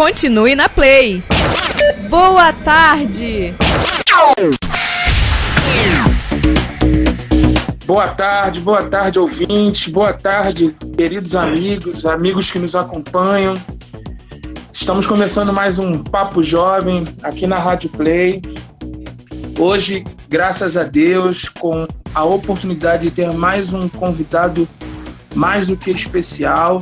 Continue 0.00 0.54
na 0.54 0.66
Play. 0.66 1.22
Boa 2.08 2.54
tarde. 2.54 3.52
Boa 7.84 8.08
tarde, 8.08 8.60
boa 8.60 8.84
tarde, 8.84 9.18
ouvintes. 9.18 9.88
Boa 9.88 10.14
tarde, 10.14 10.74
queridos 10.96 11.36
amigos, 11.36 12.06
amigos 12.06 12.50
que 12.50 12.58
nos 12.58 12.74
acompanham. 12.74 13.60
Estamos 14.72 15.06
começando 15.06 15.52
mais 15.52 15.78
um 15.78 16.02
Papo 16.02 16.42
Jovem 16.42 17.04
aqui 17.22 17.46
na 17.46 17.58
Rádio 17.58 17.90
Play. 17.90 18.40
Hoje, 19.58 20.02
graças 20.30 20.78
a 20.78 20.82
Deus, 20.82 21.46
com 21.46 21.86
a 22.14 22.24
oportunidade 22.24 23.02
de 23.02 23.10
ter 23.10 23.30
mais 23.34 23.74
um 23.74 23.86
convidado 23.86 24.66
mais 25.34 25.66
do 25.66 25.76
que 25.76 25.90
especial, 25.90 26.80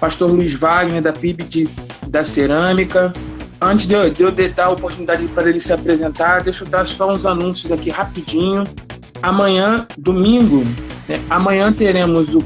Pastor 0.00 0.32
Luiz 0.32 0.52
Wagner, 0.52 1.00
da 1.00 1.12
PIB 1.12 1.44
de, 1.44 1.68
da 2.14 2.24
Cerâmica. 2.24 3.12
Antes 3.60 3.88
de 3.88 3.94
eu, 3.94 4.08
de 4.08 4.22
eu 4.22 4.30
dar 4.30 4.66
a 4.66 4.70
oportunidade 4.70 5.26
para 5.28 5.50
ele 5.50 5.58
se 5.58 5.72
apresentar, 5.72 6.42
deixa 6.42 6.62
eu 6.64 6.68
dar 6.68 6.86
só 6.86 7.12
uns 7.12 7.26
anúncios 7.26 7.72
aqui 7.72 7.90
rapidinho. 7.90 8.62
Amanhã, 9.20 9.86
domingo, 9.98 10.62
né, 11.08 11.20
amanhã 11.28 11.72
teremos 11.72 12.36
o 12.36 12.42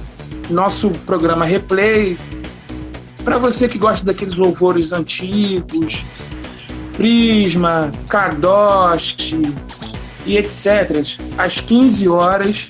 nosso 0.49 0.91
programa 1.05 1.45
Replay. 1.45 2.17
Para 3.23 3.37
você 3.37 3.69
que 3.69 3.77
gosta 3.77 4.07
daqueles 4.07 4.37
louvores 4.37 4.93
antigos, 4.93 6.07
Prisma, 6.97 7.93
Cardoche 8.09 9.55
e 10.25 10.39
etc. 10.39 11.05
Às 11.37 11.61
15 11.61 12.09
horas 12.09 12.69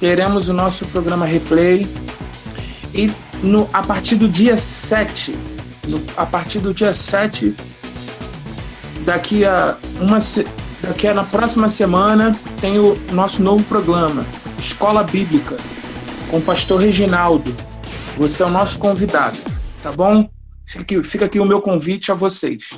teremos 0.00 0.48
o 0.48 0.54
nosso 0.54 0.86
programa 0.86 1.26
Replay. 1.26 1.86
E 2.94 3.10
no, 3.42 3.68
a 3.72 3.82
partir 3.82 4.16
do 4.16 4.28
dia 4.28 4.56
7, 4.56 5.51
no, 5.86 6.02
a 6.16 6.26
partir 6.26 6.60
do 6.60 6.72
dia 6.72 6.92
7, 6.92 7.54
daqui 9.04 9.44
a 9.44 9.76
uma 10.00 10.18
daqui 10.82 11.06
a 11.06 11.14
na 11.14 11.24
próxima 11.24 11.68
semana 11.68 12.36
tem 12.60 12.78
o 12.78 12.96
nosso 13.12 13.42
novo 13.42 13.62
programa, 13.64 14.24
Escola 14.58 15.02
Bíblica, 15.02 15.56
com 16.30 16.38
o 16.38 16.42
pastor 16.42 16.80
Reginaldo. 16.80 17.54
Você 18.16 18.42
é 18.42 18.46
o 18.46 18.50
nosso 18.50 18.78
convidado, 18.78 19.38
tá 19.82 19.92
bom? 19.92 20.28
Fica 20.66 20.82
aqui, 20.82 21.02
fica 21.04 21.24
aqui 21.24 21.40
o 21.40 21.44
meu 21.44 21.60
convite 21.60 22.10
a 22.12 22.14
vocês. 22.14 22.70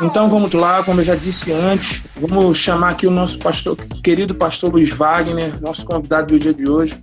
Então 0.00 0.28
vamos 0.30 0.52
lá, 0.54 0.82
como 0.82 1.00
eu 1.00 1.04
já 1.04 1.14
disse 1.14 1.52
antes, 1.52 2.02
vamos 2.16 2.56
chamar 2.56 2.90
aqui 2.90 3.06
o 3.06 3.10
nosso 3.10 3.38
pastor, 3.38 3.76
querido 4.02 4.34
pastor 4.34 4.72
Luiz 4.72 4.90
Wagner, 4.90 5.60
nosso 5.60 5.84
convidado 5.84 6.28
do 6.28 6.38
dia 6.38 6.54
de 6.54 6.68
hoje. 6.68 6.94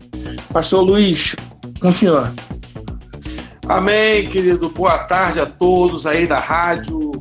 Pastor 0.52 0.82
Luiz, 0.82 1.36
com 1.80 1.90
o 1.90 1.94
senhor. 1.94 2.32
Amém, 3.70 4.28
querido. 4.28 4.68
Boa 4.70 4.98
tarde 4.98 5.40
a 5.40 5.46
todos 5.46 6.06
aí 6.06 6.28
da 6.28 6.40
rádio, 6.40 7.12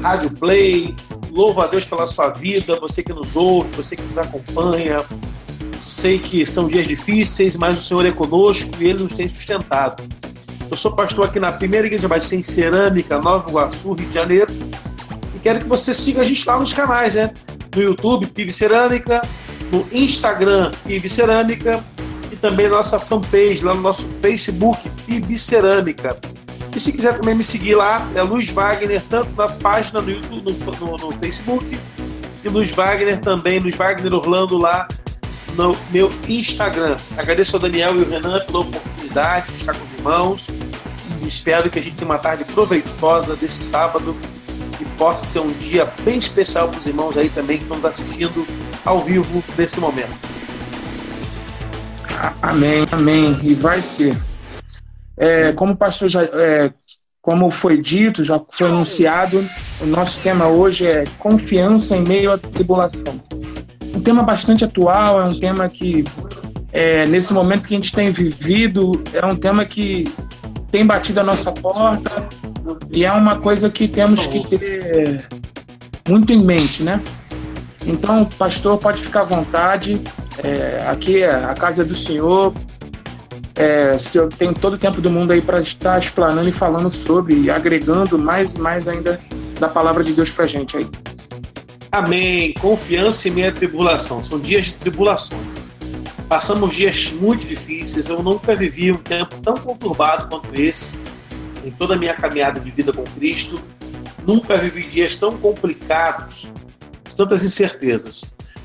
Rádio 0.00 0.30
Play. 0.30 0.94
Louvo 1.30 1.60
a 1.62 1.66
Deus 1.66 1.84
pela 1.84 2.06
sua 2.06 2.28
vida, 2.28 2.78
você 2.78 3.02
que 3.02 3.12
nos 3.12 3.34
ouve, 3.34 3.70
você 3.74 3.96
que 3.96 4.02
nos 4.02 4.18
acompanha. 4.18 5.04
Sei 5.80 6.20
que 6.20 6.46
são 6.46 6.68
dias 6.68 6.86
difíceis, 6.86 7.56
mas 7.56 7.78
o 7.78 7.82
Senhor 7.82 8.06
é 8.06 8.12
conosco 8.12 8.70
e 8.78 8.84
Ele 8.84 9.02
nos 9.02 9.14
tem 9.14 9.28
sustentado. 9.28 10.04
Eu 10.70 10.76
sou 10.76 10.94
pastor 10.94 11.24
aqui 11.24 11.40
na 11.40 11.50
primeira 11.50 11.88
igreja 11.88 12.06
batista 12.06 12.36
em 12.36 12.42
Cerâmica, 12.42 13.18
Nova 13.18 13.48
Iguaçu, 13.48 13.94
Rio 13.94 14.06
de 14.06 14.14
Janeiro 14.14 14.52
quero 15.44 15.60
que 15.60 15.68
você 15.68 15.92
siga 15.92 16.22
a 16.22 16.24
gente 16.24 16.44
lá 16.48 16.58
nos 16.58 16.72
canais, 16.72 17.14
né? 17.14 17.30
No 17.76 17.82
YouTube, 17.82 18.26
PIB 18.28 18.50
Cerâmica, 18.50 19.20
no 19.70 19.86
Instagram, 19.92 20.72
PIB 20.86 21.08
Cerâmica, 21.10 21.84
e 21.93 21.93
também 22.44 22.68
nossa 22.68 22.98
fanpage 22.98 23.64
lá 23.64 23.72
no 23.72 23.80
nosso 23.80 24.06
Facebook, 24.20 24.90
PIB 25.06 25.38
Cerâmica. 25.38 26.18
E 26.76 26.78
se 26.78 26.92
quiser 26.92 27.18
também 27.18 27.34
me 27.34 27.42
seguir 27.42 27.74
lá, 27.74 28.06
é 28.14 28.20
Luiz 28.20 28.50
Wagner, 28.50 29.02
tanto 29.08 29.30
na 29.34 29.48
página 29.48 30.02
no 30.02 30.10
YouTube, 30.10 30.52
no, 30.52 30.72
no, 30.72 30.96
no 30.98 31.12
Facebook, 31.12 31.78
e 32.44 32.48
Luiz 32.50 32.70
Wagner 32.70 33.18
também, 33.18 33.60
Luiz 33.60 33.74
Wagner 33.74 34.12
Orlando 34.12 34.58
lá 34.58 34.86
no 35.56 35.74
meu 35.90 36.12
Instagram. 36.28 36.98
Agradeço 37.16 37.56
ao 37.56 37.62
Daniel 37.62 37.96
e 37.96 38.00
ao 38.00 38.10
Renan 38.10 38.44
pela 38.44 38.58
oportunidade 38.58 39.46
de 39.46 39.56
estar 39.56 39.74
com 39.74 39.86
os 39.86 39.92
irmãos. 39.94 40.46
Espero 41.26 41.70
que 41.70 41.78
a 41.78 41.82
gente 41.82 41.96
tenha 41.96 42.10
uma 42.10 42.18
tarde 42.18 42.44
proveitosa 42.44 43.36
desse 43.36 43.64
sábado 43.64 44.14
que 44.76 44.84
possa 44.98 45.24
ser 45.24 45.38
um 45.38 45.50
dia 45.50 45.90
bem 46.04 46.18
especial 46.18 46.68
para 46.68 46.78
os 46.78 46.86
irmãos 46.86 47.16
aí 47.16 47.30
também 47.30 47.56
que 47.56 47.64
estão 47.64 47.88
assistindo 47.88 48.46
ao 48.84 49.02
vivo 49.02 49.42
nesse 49.56 49.80
momento. 49.80 50.33
Amém, 52.40 52.86
amém. 52.92 53.38
E 53.42 53.54
vai 53.54 53.82
ser. 53.82 54.16
É, 55.16 55.52
como 55.52 55.76
pastor 55.76 56.08
já, 56.08 56.22
é, 56.22 56.72
como 57.22 57.50
foi 57.50 57.80
dito, 57.80 58.22
já 58.24 58.40
foi 58.52 58.68
anunciado, 58.68 59.44
o 59.80 59.86
nosso 59.86 60.20
tema 60.20 60.46
hoje 60.48 60.86
é 60.86 61.04
confiança 61.18 61.96
em 61.96 62.02
meio 62.02 62.32
à 62.32 62.38
tribulação. 62.38 63.20
Um 63.94 64.00
tema 64.00 64.22
bastante 64.22 64.64
atual, 64.64 65.20
é 65.20 65.24
um 65.24 65.38
tema 65.38 65.68
que, 65.68 66.04
é, 66.72 67.06
nesse 67.06 67.32
momento 67.32 67.68
que 67.68 67.74
a 67.74 67.76
gente 67.78 67.92
tem 67.92 68.10
vivido, 68.10 68.92
é 69.12 69.24
um 69.24 69.36
tema 69.36 69.64
que 69.64 70.12
tem 70.70 70.84
batido 70.84 71.20
a 71.20 71.24
nossa 71.24 71.52
porta, 71.52 72.28
e 72.90 73.04
é 73.04 73.12
uma 73.12 73.36
coisa 73.38 73.70
que 73.70 73.86
temos 73.86 74.26
que 74.26 74.46
ter 74.48 75.26
muito 76.08 76.32
em 76.32 76.44
mente, 76.44 76.82
né? 76.82 77.00
Então, 77.86 78.24
pastor, 78.24 78.78
pode 78.78 79.02
ficar 79.02 79.20
à 79.20 79.24
vontade. 79.24 80.00
É, 80.42 80.84
aqui 80.88 81.22
é 81.22 81.30
a 81.30 81.54
casa 81.54 81.84
do 81.84 81.94
senhor. 81.94 82.52
É, 83.54 83.96
se 83.98 84.18
eu 84.18 84.28
tenho 84.28 84.52
todo 84.52 84.74
o 84.74 84.78
tempo 84.78 85.00
do 85.00 85.08
mundo 85.08 85.32
aí 85.32 85.40
para 85.40 85.60
estar 85.60 85.98
explanando 85.98 86.48
e 86.48 86.52
falando 86.52 86.90
sobre, 86.90 87.42
e 87.42 87.50
agregando 87.50 88.18
mais 88.18 88.54
e 88.54 88.60
mais 88.60 88.88
ainda 88.88 89.20
da 89.60 89.68
palavra 89.68 90.02
de 90.02 90.12
Deus 90.12 90.30
para 90.30 90.46
gente 90.46 90.76
aí. 90.76 90.88
Amém. 91.92 92.52
Confiança 92.54 93.28
em 93.28 93.32
meia 93.32 93.52
tribulação. 93.52 94.22
São 94.22 94.40
dias 94.40 94.66
de 94.66 94.74
tribulações. 94.74 95.72
Passamos 96.28 96.74
dias 96.74 97.10
muito 97.10 97.46
difíceis. 97.46 98.08
Eu 98.08 98.22
nunca 98.22 98.56
vivi 98.56 98.90
um 98.90 98.96
tempo 98.96 99.36
tão 99.42 99.54
conturbado 99.54 100.28
quanto 100.28 100.52
esse 100.58 100.98
em 101.64 101.70
toda 101.70 101.94
a 101.94 101.96
minha 101.96 102.14
caminhada 102.14 102.60
de 102.60 102.70
vida 102.70 102.92
com 102.92 103.04
Cristo, 103.04 103.60
nunca 104.26 104.56
vivi 104.56 104.84
dias 104.84 105.16
tão 105.16 105.36
complicados, 105.38 106.46
tantas 107.16 107.42
incertezas. 107.42 108.24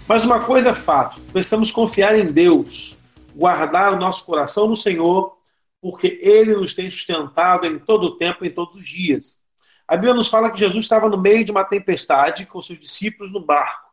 Mas 0.09 0.25
uma 0.25 0.43
coisa 0.43 0.71
é 0.71 0.73
fato: 0.73 1.21
precisamos 1.31 1.71
confiar 1.71 2.17
em 2.17 2.25
Deus, 2.25 2.97
guardar 3.35 3.93
o 3.93 3.99
nosso 3.99 4.25
coração 4.25 4.67
no 4.67 4.75
Senhor, 4.75 5.37
porque 5.79 6.19
Ele 6.23 6.55
nos 6.55 6.73
tem 6.73 6.89
sustentado 6.89 7.67
em 7.67 7.77
todo 7.77 8.05
o 8.05 8.17
tempo, 8.17 8.43
em 8.43 8.49
todos 8.49 8.77
os 8.77 8.87
dias. 8.87 9.43
A 9.87 9.95
Bíblia 9.95 10.15
nos 10.15 10.27
fala 10.27 10.49
que 10.49 10.57
Jesus 10.57 10.85
estava 10.85 11.07
no 11.07 11.17
meio 11.17 11.45
de 11.45 11.51
uma 11.51 11.63
tempestade 11.63 12.47
com 12.47 12.59
seus 12.59 12.79
discípulos 12.79 13.31
no 13.31 13.39
barco. 13.39 13.87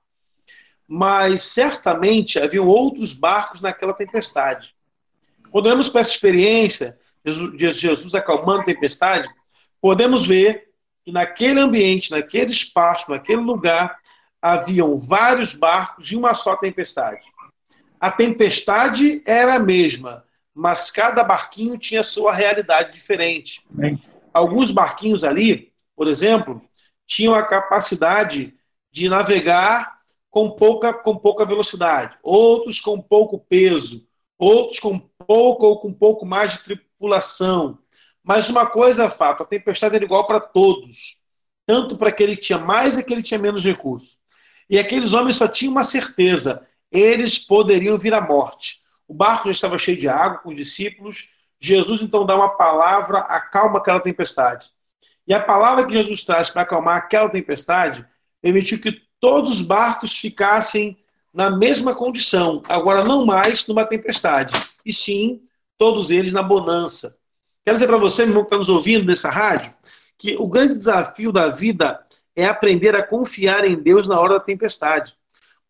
Mas 0.88 1.42
certamente 1.42 2.38
haviam 2.38 2.66
outros 2.66 3.12
barcos 3.12 3.60
naquela 3.60 3.92
tempestade. 3.92 4.74
Quando 5.50 5.66
olhamos 5.66 5.90
para 5.90 6.00
essa 6.00 6.12
experiência, 6.12 6.98
Jesus, 7.26 7.76
Jesus 7.76 8.14
acalmando 8.14 8.62
a 8.62 8.64
tempestade, 8.64 9.28
podemos 9.82 10.26
ver 10.26 10.70
que 11.04 11.12
naquele 11.12 11.60
ambiente, 11.60 12.10
naquele 12.10 12.52
espaço, 12.52 13.10
naquele 13.10 13.42
lugar, 13.42 13.98
haviam 14.52 14.96
vários 14.96 15.54
barcos 15.54 16.10
e 16.10 16.16
uma 16.16 16.34
só 16.34 16.56
tempestade. 16.56 17.22
A 17.98 18.10
tempestade 18.10 19.22
era 19.26 19.56
a 19.56 19.58
mesma, 19.58 20.24
mas 20.54 20.90
cada 20.90 21.24
barquinho 21.24 21.76
tinha 21.76 22.02
sua 22.02 22.32
realidade 22.32 22.92
diferente. 22.92 23.66
Alguns 24.32 24.70
barquinhos 24.70 25.24
ali, 25.24 25.72
por 25.96 26.06
exemplo, 26.06 26.62
tinham 27.06 27.34
a 27.34 27.42
capacidade 27.42 28.54
de 28.92 29.08
navegar 29.08 29.96
com 30.30 30.50
pouca, 30.50 30.92
com 30.92 31.16
pouca 31.16 31.44
velocidade, 31.44 32.16
outros 32.22 32.80
com 32.80 33.00
pouco 33.00 33.38
peso, 33.38 34.06
outros 34.38 34.78
com 34.78 34.98
pouco 35.26 35.66
ou 35.66 35.78
com 35.78 35.92
pouco 35.92 36.24
mais 36.24 36.52
de 36.52 36.58
tripulação. 36.60 37.78
Mas 38.22 38.48
uma 38.48 38.66
coisa 38.66 39.04
é 39.04 39.10
fato, 39.10 39.42
a 39.42 39.46
tempestade 39.46 39.96
era 39.96 40.04
igual 40.04 40.26
para 40.26 40.40
todos, 40.40 41.16
tanto 41.66 41.96
para 41.96 42.10
aquele 42.10 42.36
que 42.36 42.42
tinha 42.42 42.58
mais 42.58 42.96
e 42.96 43.00
aquele 43.00 43.22
que 43.22 43.28
tinha 43.28 43.40
menos 43.40 43.64
recursos. 43.64 44.15
E 44.68 44.78
aqueles 44.78 45.12
homens 45.12 45.36
só 45.36 45.46
tinham 45.46 45.72
uma 45.72 45.84
certeza, 45.84 46.66
eles 46.90 47.38
poderiam 47.38 47.98
vir 47.98 48.14
à 48.14 48.20
morte. 48.20 48.80
O 49.06 49.14
barco 49.14 49.46
já 49.46 49.52
estava 49.52 49.78
cheio 49.78 49.98
de 49.98 50.08
água 50.08 50.38
com 50.38 50.50
os 50.50 50.56
discípulos. 50.56 51.30
Jesus 51.60 52.02
então 52.02 52.26
dá 52.26 52.34
uma 52.34 52.50
palavra, 52.50 53.18
acalma 53.18 53.78
aquela 53.78 54.00
tempestade. 54.00 54.70
E 55.26 55.34
a 55.34 55.40
palavra 55.40 55.86
que 55.86 55.92
Jesus 55.92 56.22
traz 56.22 56.50
para 56.50 56.62
acalmar 56.62 56.96
aquela 56.96 57.28
tempestade 57.28 58.06
permitiu 58.40 58.80
que 58.80 59.02
todos 59.20 59.52
os 59.52 59.62
barcos 59.62 60.12
ficassem 60.18 60.96
na 61.32 61.50
mesma 61.50 61.94
condição, 61.94 62.62
agora 62.68 63.04
não 63.04 63.26
mais 63.26 63.66
numa 63.68 63.84
tempestade, 63.84 64.58
e 64.84 64.92
sim 64.92 65.42
todos 65.76 66.10
eles 66.10 66.32
na 66.32 66.42
bonança. 66.42 67.18
Quero 67.62 67.76
dizer 67.76 67.86
para 67.86 67.98
você, 67.98 68.22
meu 68.22 68.30
irmão 68.30 68.44
que 68.44 68.48
está 68.48 68.56
nos 68.56 68.68
ouvindo 68.68 69.04
nessa 69.04 69.28
rádio, 69.28 69.74
que 70.16 70.36
o 70.36 70.46
grande 70.46 70.74
desafio 70.74 71.30
da 71.30 71.48
vida 71.48 72.05
é 72.36 72.46
aprender 72.46 72.94
a 72.94 73.02
confiar 73.02 73.64
em 73.64 73.74
Deus 73.74 74.06
na 74.06 74.20
hora 74.20 74.34
da 74.34 74.40
tempestade. 74.40 75.14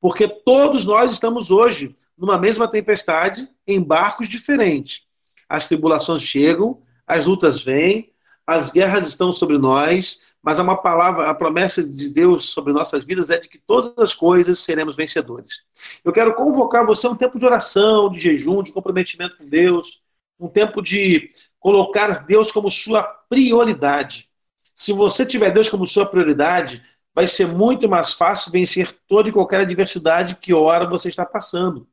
Porque 0.00 0.28
todos 0.28 0.84
nós 0.84 1.12
estamos 1.12 1.50
hoje 1.50 1.96
numa 2.18 2.38
mesma 2.38 2.66
tempestade, 2.66 3.48
em 3.66 3.80
barcos 3.80 4.28
diferentes. 4.28 5.02
As 5.48 5.68
tribulações 5.68 6.22
chegam, 6.22 6.82
as 7.06 7.26
lutas 7.26 7.62
vêm, 7.62 8.12
as 8.46 8.70
guerras 8.70 9.06
estão 9.06 9.32
sobre 9.32 9.58
nós, 9.58 10.22
mas 10.42 10.60
há 10.60 10.62
uma 10.62 10.76
palavra, 10.76 11.28
a 11.28 11.34
promessa 11.34 11.82
de 11.82 12.08
Deus 12.08 12.50
sobre 12.50 12.72
nossas 12.72 13.04
vidas 13.04 13.30
é 13.30 13.38
de 13.38 13.48
que 13.48 13.58
todas 13.58 13.92
as 13.98 14.14
coisas 14.14 14.60
seremos 14.60 14.94
vencedores. 14.94 15.62
Eu 16.04 16.12
quero 16.12 16.34
convocar 16.34 16.86
você 16.86 17.06
a 17.06 17.10
um 17.10 17.16
tempo 17.16 17.38
de 17.38 17.44
oração, 17.44 18.10
de 18.10 18.20
jejum, 18.20 18.62
de 18.62 18.72
comprometimento 18.72 19.36
com 19.36 19.48
Deus, 19.48 20.00
um 20.38 20.48
tempo 20.48 20.80
de 20.80 21.30
colocar 21.58 22.24
Deus 22.24 22.52
como 22.52 22.70
sua 22.70 23.02
prioridade. 23.02 24.28
Se 24.76 24.92
você 24.92 25.24
tiver 25.24 25.50
Deus 25.50 25.70
como 25.70 25.86
sua 25.86 26.04
prioridade, 26.04 26.84
vai 27.14 27.26
ser 27.26 27.46
muito 27.46 27.88
mais 27.88 28.12
fácil 28.12 28.52
vencer 28.52 28.94
toda 29.08 29.30
e 29.30 29.32
qualquer 29.32 29.60
adversidade 29.60 30.36
que 30.36 30.52
ora 30.52 30.86
você 30.86 31.08
está 31.08 31.24
passando. 31.24 31.88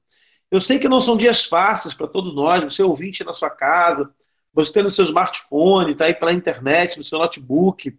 Eu 0.52 0.60
sei 0.60 0.78
que 0.78 0.90
não 0.90 1.00
são 1.00 1.16
dias 1.16 1.46
fáceis 1.46 1.94
para 1.94 2.10
todos 2.10 2.36
nós, 2.36 2.62
você 2.62 2.84
ouvinte 2.84 3.24
na 3.24 3.34
sua 3.34 3.50
casa, 3.50 4.14
você 4.54 4.74
tendo 4.74 4.92
seu 4.92 5.06
smartphone, 5.06 5.94
está 5.94 6.06
aí 6.06 6.14
pela 6.14 6.34
internet, 6.34 6.98
no 6.98 7.06
seu 7.06 7.18
notebook, 7.18 7.98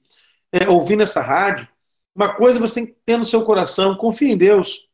é, 0.53 0.69
ouvindo 0.69 1.03
essa 1.03 1.23
rádio. 1.23 1.67
Uma 2.15 2.35
coisa 2.35 2.61
você 2.61 2.75
tem 2.75 2.87
que 2.87 2.99
ter 3.07 3.17
no 3.17 3.25
seu 3.25 3.43
coração, 3.43 3.97
confie 3.97 4.33
em 4.33 4.37
Deus. 4.37 4.87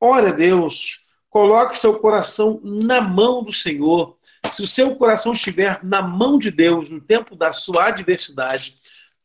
Ore 0.00 0.28
a 0.28 0.32
Deus, 0.32 1.00
coloque 1.28 1.76
seu 1.76 1.98
coração 1.98 2.60
na 2.62 3.00
mão 3.00 3.42
do 3.42 3.52
Senhor. 3.52 4.16
Se 4.52 4.62
o 4.62 4.68
seu 4.68 4.94
coração 4.94 5.32
estiver 5.32 5.80
na 5.82 6.00
mão 6.00 6.38
de 6.38 6.50
Deus 6.52 6.90
no 6.90 7.00
tempo 7.00 7.34
da 7.34 7.52
sua 7.52 7.86
adversidade, 7.86 8.76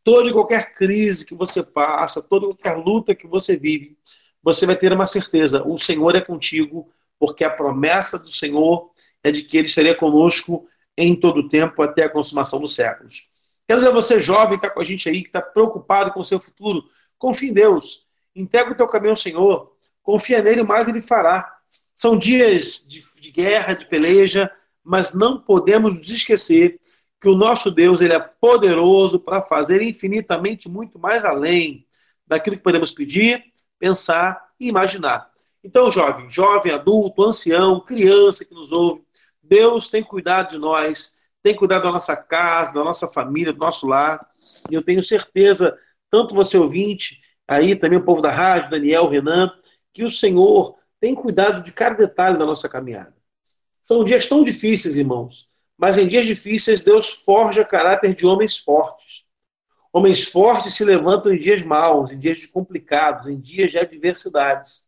toda 0.07 0.29
e 0.29 0.31
qualquer 0.31 0.73
crise 0.73 1.25
que 1.25 1.35
você 1.35 1.61
passa, 1.61 2.21
toda 2.21 2.45
e 2.45 2.47
qualquer 2.47 2.77
luta 2.77 3.13
que 3.13 3.27
você 3.27 3.57
vive, 3.57 3.97
você 4.41 4.65
vai 4.65 4.77
ter 4.77 4.93
uma 4.93 5.05
certeza: 5.05 5.67
o 5.67 5.77
Senhor 5.77 6.15
é 6.15 6.21
contigo, 6.21 6.89
porque 7.19 7.43
a 7.43 7.49
promessa 7.49 8.17
do 8.17 8.29
Senhor 8.29 8.89
é 9.21 9.31
de 9.31 9.43
que 9.43 9.57
Ele 9.57 9.67
estaria 9.67 9.93
conosco 9.93 10.65
em 10.97 11.13
todo 11.13 11.41
o 11.41 11.49
tempo 11.49 11.81
até 11.81 12.03
a 12.03 12.09
consumação 12.09 12.57
dos 12.57 12.73
séculos. 12.73 13.27
Quero 13.67 13.81
dizer, 13.81 13.91
você 13.91 14.17
jovem 14.17 14.55
está 14.55 14.69
com 14.69 14.79
a 14.79 14.83
gente 14.85 15.09
aí, 15.09 15.23
que 15.23 15.27
está 15.27 15.41
preocupado 15.41 16.13
com 16.13 16.21
o 16.21 16.25
seu 16.25 16.39
futuro, 16.39 16.85
confie 17.17 17.49
em 17.49 17.53
Deus, 17.53 18.05
entrega 18.33 18.71
o 18.71 18.75
teu 18.75 18.87
caminho 18.87 19.11
ao 19.11 19.17
Senhor, 19.17 19.73
confia 20.01 20.41
nele, 20.41 20.63
mais 20.63 20.87
Ele 20.87 21.01
fará. 21.01 21.53
São 21.93 22.17
dias 22.17 22.87
de, 22.87 23.05
de 23.19 23.29
guerra, 23.29 23.73
de 23.73 23.83
peleja, 23.83 24.49
mas 24.81 25.13
não 25.13 25.37
podemos 25.37 25.93
nos 25.93 26.09
esquecer 26.09 26.79
que 27.19 27.27
o 27.27 27.35
nosso 27.35 27.71
Deus 27.71 28.01
ele 28.01 28.13
é 28.13 28.19
poderoso 28.19 29.19
para 29.19 29.41
fazer 29.41 29.81
infinitamente 29.81 30.69
muito 30.69 30.99
mais 30.99 31.25
além 31.25 31.85
daquilo 32.25 32.57
que 32.57 32.63
podemos 32.63 32.91
pedir, 32.91 33.43
pensar 33.79 34.49
e 34.59 34.67
imaginar. 34.67 35.31
Então, 35.63 35.91
jovem, 35.91 36.29
jovem, 36.29 36.71
adulto, 36.71 37.23
ancião, 37.23 37.79
criança 37.79 38.45
que 38.45 38.53
nos 38.53 38.71
ouve, 38.71 39.03
Deus 39.41 39.87
tem 39.89 40.03
cuidado 40.03 40.51
de 40.51 40.57
nós, 40.57 41.17
tem 41.41 41.55
cuidado 41.55 41.83
da 41.83 41.91
nossa 41.91 42.15
casa, 42.15 42.73
da 42.73 42.83
nossa 42.83 43.07
família, 43.07 43.53
do 43.53 43.59
nosso 43.59 43.87
lar. 43.87 44.19
E 44.69 44.75
eu 44.75 44.83
tenho 44.83 45.03
certeza, 45.03 45.77
tanto 46.11 46.35
você 46.35 46.57
ouvinte, 46.57 47.21
aí 47.47 47.75
também 47.75 47.97
o 47.97 48.03
povo 48.03 48.21
da 48.21 48.31
rádio, 48.31 48.69
Daniel, 48.69 49.09
Renan, 49.09 49.51
que 49.93 50.03
o 50.03 50.09
Senhor 50.09 50.77
tem 50.99 51.15
cuidado 51.15 51.63
de 51.63 51.71
cada 51.71 51.95
detalhe 51.95 52.37
da 52.37 52.45
nossa 52.45 52.67
caminhada. 52.67 53.15
São 53.81 54.03
dias 54.03 54.25
tão 54.25 54.43
difíceis, 54.43 54.97
irmãos, 54.97 55.46
mas 55.77 55.97
em 55.97 56.07
dias 56.07 56.25
difíceis 56.25 56.81
Deus 56.81 57.09
forja 57.09 57.63
caráter 57.63 58.13
de 58.13 58.25
homens 58.25 58.57
fortes. 58.57 59.25
Homens 59.93 60.23
fortes 60.23 60.73
se 60.73 60.83
levantam 60.83 61.33
em 61.33 61.39
dias 61.39 61.63
maus, 61.63 62.11
em 62.11 62.19
dias 62.19 62.45
complicados, 62.45 63.27
em 63.27 63.39
dias 63.39 63.71
de 63.71 63.79
adversidades. 63.79 64.85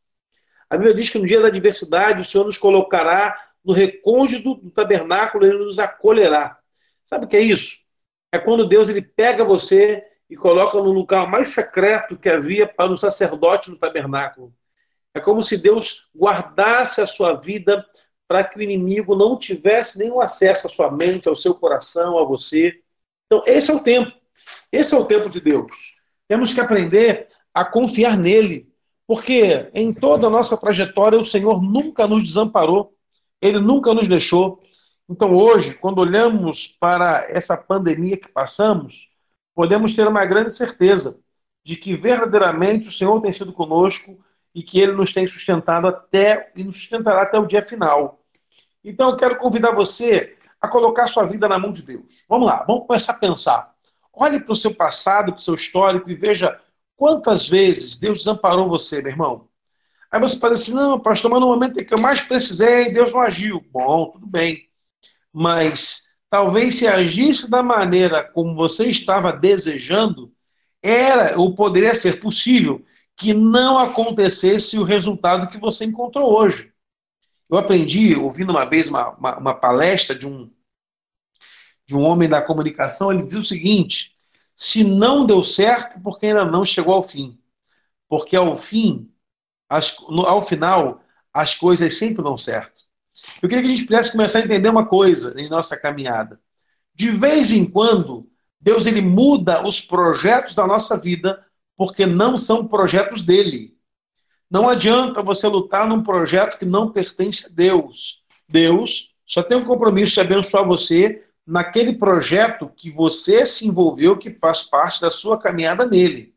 A 0.70 0.78
Bíblia 0.78 0.94
diz 0.94 1.10
que 1.10 1.18
no 1.18 1.26
dia 1.26 1.42
da 1.42 1.48
adversidade 1.48 2.22
o 2.22 2.26
Senhor 2.26 2.46
nos 2.46 2.58
colocará 2.58 3.50
no 3.64 3.74
recôndito 3.74 4.56
do 4.56 4.72
tabernáculo, 4.72 5.46
ele 5.46 5.58
nos 5.58 5.80
acolherá. 5.80 6.58
Sabe 7.04 7.26
o 7.26 7.28
que 7.28 7.38
é 7.38 7.42
isso? 7.42 7.78
É 8.32 8.38
quando 8.38 8.68
Deus 8.68 8.90
ele 8.90 9.02
pega 9.02 9.44
você 9.44 10.04
e 10.30 10.36
coloca 10.36 10.78
no 10.78 10.92
lugar 10.92 11.28
mais 11.28 11.50
secreto 11.50 12.18
que 12.18 12.30
havia 12.30 12.68
para 12.68 12.92
o 12.92 12.98
sacerdote 12.98 13.72
no 13.72 13.78
tabernáculo. 13.78 14.54
É 15.14 15.20
como 15.20 15.42
se 15.42 15.58
Deus 15.58 16.08
guardasse 16.16 17.02
a 17.02 17.08
sua 17.08 17.34
vida 17.34 17.84
para 18.30 18.44
que 18.44 18.60
o 18.60 18.62
inimigo 18.62 19.16
não 19.16 19.36
tivesse 19.36 19.98
nenhum 19.98 20.22
acesso 20.22 20.68
à 20.68 20.70
sua 20.70 20.92
mente, 20.92 21.28
ao 21.28 21.36
seu 21.36 21.56
coração, 21.56 22.20
a 22.20 22.24
você. 22.24 22.80
Então, 23.26 23.42
esse 23.48 23.72
é 23.72 23.74
o 23.74 23.80
tempo. 23.82 24.14
Esse 24.72 24.94
é 24.94 24.98
o 25.00 25.06
tempo 25.06 25.28
de 25.32 25.42
Deus. 25.42 25.98
Temos 26.28 26.54
que 26.54 26.62
aprender 26.62 27.28
a 27.52 27.66
confiar 27.66 28.16
nele, 28.16 28.72
porque 29.08 29.72
em 29.74 29.92
toda 29.92 30.28
a 30.28 30.30
nossa 30.30 30.56
trajetória 30.56 31.18
o 31.18 31.24
Senhor 31.24 31.60
nunca 31.60 32.06
nos 32.06 32.24
desamparou. 32.24 32.94
Ele 33.42 33.60
nunca 33.60 33.96
nos 33.96 34.08
deixou. 34.08 34.62
Então, 35.10 35.34
hoje, 35.34 35.74
quando 35.74 35.98
olhamos 35.98 36.68
para 36.68 37.26
essa 37.30 37.58
pandemia 37.58 38.16
que 38.16 38.30
passamos, 38.30 39.10
podemos 39.56 39.96
ter 39.96 40.08
uma 40.08 40.24
grande 40.24 40.54
certeza 40.54 41.20
de 41.64 41.76
que 41.76 41.98
verdadeiramente 41.98 42.90
o 42.90 42.92
Senhor 42.92 43.20
tem 43.22 43.34
sido 43.34 43.52
conosco 43.52 44.24
e 44.54 44.62
que 44.62 44.80
Ele 44.80 44.92
nos 44.92 45.12
tem 45.12 45.26
sustentado 45.26 45.88
até 45.88 46.52
e 46.56 46.64
nos 46.64 46.78
sustentará 46.78 47.24
até 47.24 47.40
o 47.40 47.48
dia 47.48 47.64
final. 47.64 48.19
Então, 48.84 49.10
eu 49.10 49.18
quero 49.18 49.38
convidar 49.38 49.72
você 49.72 50.38
a 50.62 50.68
colocar 50.68 51.08
sua 51.08 51.24
vida 51.24 51.48
na 51.48 51.58
mão 51.58 51.72
de 51.72 51.82
Deus. 51.82 52.24
Vamos 52.28 52.48
lá, 52.48 52.64
vamos 52.68 52.86
começar 52.86 53.14
a 53.14 53.18
pensar. 53.18 53.74
Olhe 54.14 54.40
para 54.40 54.54
o 54.54 54.56
seu 54.56 54.74
passado, 54.74 55.32
para 55.32 55.40
o 55.40 55.44
seu 55.44 55.54
histórico 55.54 56.10
e 56.10 56.16
veja 56.16 56.60
quantas 56.96 57.48
vezes 57.48 57.96
Deus 57.96 58.20
desamparou 58.20 58.68
você, 58.68 59.02
meu 59.02 59.12
irmão. 59.12 59.48
Aí 60.12 60.20
você 60.20 60.38
fala 60.38 60.56
assim, 60.56 60.74
não, 60.74 61.00
pastor, 61.00 61.32
mas 61.32 61.40
no 61.40 61.48
momento 61.48 61.80
em 61.80 61.86
que 61.86 61.94
eu 61.94 62.00
mais 62.00 62.20
precisei, 62.20 62.92
Deus 62.92 63.14
não 63.14 63.22
agiu. 63.22 63.64
Bom, 63.72 64.08
tudo 64.12 64.26
bem. 64.26 64.68
Mas 65.32 66.16
talvez 66.30 66.76
se 66.76 66.88
agisse 66.88 67.50
da 67.50 67.64
maneira 67.64 68.24
como 68.24 68.56
você 68.56 68.86
estava 68.88 69.32
desejando, 69.32 70.34
era 70.82 71.40
ou 71.40 71.54
poderia 71.56 71.94
ser 71.94 72.20
possível 72.20 72.84
que 73.16 73.34
não 73.34 73.78
acontecesse 73.78 74.80
o 74.80 74.84
resultado 74.84 75.50
que 75.50 75.58
você 75.58 75.86
encontrou 75.86 76.34
hoje. 76.34 76.72
Eu 77.50 77.58
aprendi, 77.58 78.16
ouvindo 78.16 78.52
uma 78.52 78.66
vez 78.66 78.90
uma, 78.90 79.10
uma, 79.12 79.38
uma 79.38 79.54
palestra 79.54 80.16
de 80.16 80.28
um, 80.28 80.52
de 81.88 81.96
um 81.96 82.04
homem 82.04 82.30
da 82.30 82.42
comunicação, 82.42 83.12
ele 83.12 83.24
diz 83.24 83.36
o 83.36 83.44
seguinte: 83.44 84.16
se 84.56 84.84
não 84.84 85.26
deu 85.26 85.44
certo, 85.44 86.00
porque 86.02 86.28
ainda 86.28 86.46
não 86.46 86.66
chegou 86.66 86.94
ao 86.94 87.08
fim. 87.08 87.40
Porque 88.08 88.36
ao 88.36 88.56
fim 88.58 89.12
as, 89.70 89.98
no, 90.10 90.26
ao 90.26 90.46
final, 90.46 91.02
as 91.34 91.56
coisas 91.56 91.98
sempre 91.98 92.24
dão 92.24 92.38
certo. 92.38 92.84
Eu 93.42 93.50
queria 93.50 93.64
que 93.64 93.72
a 93.72 93.76
gente 93.76 93.86
pudesse 93.86 94.12
começar 94.12 94.40
a 94.40 94.42
entender 94.42 94.70
uma 94.70 94.86
coisa 94.86 95.34
em 95.38 95.50
nossa 95.50 95.78
caminhada. 95.78 96.40
De 96.94 97.12
vez 97.12 97.52
em 97.52 97.66
quando, 97.70 98.30
Deus 98.60 98.86
ele 98.86 99.02
muda 99.02 99.66
os 99.66 99.80
projetos 99.80 100.54
da 100.54 100.68
nossa 100.68 100.98
vida 100.98 101.46
porque 101.78 102.06
não 102.06 102.36
são 102.36 102.68
projetos 102.68 103.22
dele. 103.22 103.78
Não 104.50 104.68
adianta 104.68 105.22
você 105.22 105.48
lutar 105.48 105.88
num 105.88 106.02
projeto 106.04 106.58
que 106.58 106.66
não 106.66 106.92
pertence 106.92 107.46
a 107.46 107.50
Deus. 107.50 108.24
Deus 108.48 109.14
só 109.26 109.44
tem 109.44 109.58
um 109.58 109.66
compromisso 109.66 110.16
de 110.16 110.22
abençoar 110.22 110.66
você 110.66 111.24
naquele 111.46 111.94
projeto 111.94 112.72
que 112.76 112.90
você 112.90 113.46
se 113.46 113.68
envolveu, 113.68 114.18
que 114.18 114.32
faz 114.32 114.64
parte 114.64 115.02
da 115.02 115.12
sua 115.12 115.38
caminhada 115.38 115.86
nele. 115.86 116.34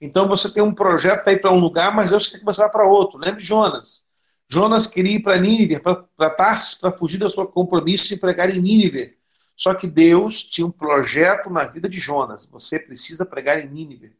Então 0.00 0.26
você 0.26 0.50
tem 0.52 0.62
um 0.62 0.74
projeto 0.74 1.24
para 1.24 1.32
ir 1.32 1.40
para 1.40 1.52
um 1.52 1.60
lugar, 1.60 1.94
mas 1.94 2.10
Deus 2.10 2.26
quer 2.26 2.38
que 2.38 2.44
você 2.44 2.62
vá 2.62 2.68
para 2.68 2.86
outro. 2.86 3.18
Lembre 3.18 3.42
Jonas. 3.42 4.04
Jonas 4.48 4.86
queria 4.86 5.16
ir 5.16 5.22
para 5.22 5.38
Nínive, 5.38 5.78
para 5.78 6.30
Tarsis, 6.30 6.74
para 6.74 6.92
fugir 6.92 7.18
da 7.18 7.28
sua 7.28 7.46
compromisso 7.46 8.12
e 8.12 8.16
pregar 8.16 8.50
em 8.50 8.60
Nínive. 8.60 9.16
Só 9.56 9.74
que 9.74 9.86
Deus 9.86 10.42
tinha 10.42 10.66
um 10.66 10.70
projeto 10.70 11.48
na 11.50 11.64
vida 11.64 11.88
de 11.88 11.98
Jonas. 11.98 12.46
Você 12.46 12.78
precisa 12.78 13.24
pregar 13.24 13.60
em 13.60 13.68
Nínive. 13.68 14.12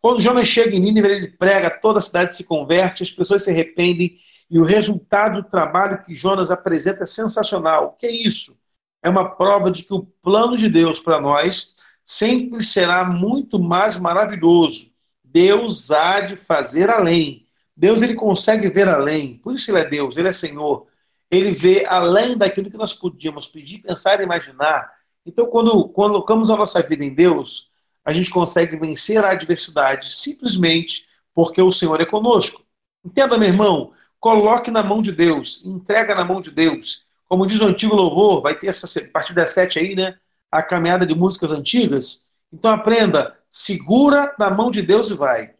Quando 0.00 0.20
Jonas 0.20 0.48
chega 0.48 0.74
em 0.74 0.80
Nínive, 0.80 1.08
ele 1.08 1.28
prega, 1.28 1.70
toda 1.70 1.98
a 1.98 2.02
cidade 2.02 2.34
se 2.34 2.44
converte, 2.44 3.02
as 3.02 3.10
pessoas 3.10 3.44
se 3.44 3.50
arrependem 3.50 4.16
e 4.50 4.58
o 4.58 4.64
resultado 4.64 5.42
do 5.42 5.48
trabalho 5.48 6.02
que 6.02 6.14
Jonas 6.14 6.50
apresenta 6.50 7.04
é 7.04 7.06
sensacional. 7.06 7.86
O 7.86 7.92
que 7.92 8.06
é 8.06 8.10
isso? 8.10 8.58
É 9.02 9.08
uma 9.08 9.28
prova 9.28 9.70
de 9.70 9.82
que 9.84 9.94
o 9.94 10.02
plano 10.22 10.56
de 10.56 10.68
Deus 10.68 11.00
para 11.00 11.20
nós 11.20 11.74
sempre 12.04 12.62
será 12.62 13.04
muito 13.04 13.58
mais 13.58 13.96
maravilhoso 13.96 14.90
Deus 15.32 15.90
há 15.90 16.20
de 16.20 16.36
fazer 16.36 16.90
além. 16.90 17.46
Deus 17.76 18.02
ele 18.02 18.14
consegue 18.14 18.68
ver 18.68 18.88
além. 18.88 19.38
Por 19.38 19.54
isso 19.54 19.70
ele 19.70 19.78
é 19.78 19.84
Deus, 19.84 20.16
ele 20.16 20.28
é 20.28 20.32
Senhor. 20.32 20.86
Ele 21.30 21.52
vê 21.52 21.84
além 21.86 22.36
daquilo 22.36 22.70
que 22.70 22.76
nós 22.76 22.92
podíamos 22.92 23.46
pedir, 23.46 23.78
pensar 23.78 24.20
e 24.20 24.24
imaginar. 24.24 24.92
Então, 25.24 25.46
quando 25.46 25.88
colocamos 25.88 26.50
a 26.50 26.56
nossa 26.56 26.82
vida 26.82 27.04
em 27.04 27.14
Deus, 27.14 27.69
a 28.04 28.12
gente 28.12 28.30
consegue 28.30 28.76
vencer 28.76 29.24
a 29.24 29.30
adversidade 29.30 30.12
simplesmente 30.14 31.06
porque 31.34 31.60
o 31.60 31.72
Senhor 31.72 32.00
é 32.00 32.06
conosco. 32.06 32.64
Entenda, 33.04 33.38
meu 33.38 33.48
irmão, 33.48 33.92
coloque 34.18 34.70
na 34.70 34.82
mão 34.82 35.00
de 35.00 35.12
Deus, 35.12 35.64
entrega 35.64 36.14
na 36.14 36.24
mão 36.24 36.40
de 36.40 36.50
Deus. 36.50 37.04
Como 37.28 37.46
diz 37.46 37.60
o 37.60 37.64
antigo 37.64 37.94
louvor, 37.94 38.42
vai 38.42 38.54
ter 38.58 38.66
essa 38.66 39.00
a 39.00 39.10
partir 39.10 39.34
das 39.34 39.50
sete 39.50 39.78
aí, 39.78 39.94
né? 39.94 40.18
A 40.50 40.62
caminhada 40.62 41.06
de 41.06 41.14
músicas 41.14 41.50
antigas. 41.50 42.26
Então 42.52 42.70
aprenda, 42.70 43.36
segura 43.48 44.34
na 44.38 44.50
mão 44.50 44.70
de 44.70 44.82
Deus 44.82 45.10
e 45.10 45.14
vai. 45.14 45.54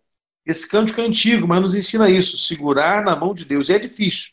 Esse 0.45 0.69
cântico 0.69 1.01
é 1.01 1.05
antigo, 1.05 1.47
mas 1.47 1.61
nos 1.61 1.75
ensina 1.75 2.11
isso, 2.11 2.37
segurar 2.37 3.05
na 3.05 3.15
mão 3.15 3.33
de 3.33 3.45
Deus. 3.45 3.69
E 3.69 3.73
é 3.75 3.79
difícil. 3.79 4.33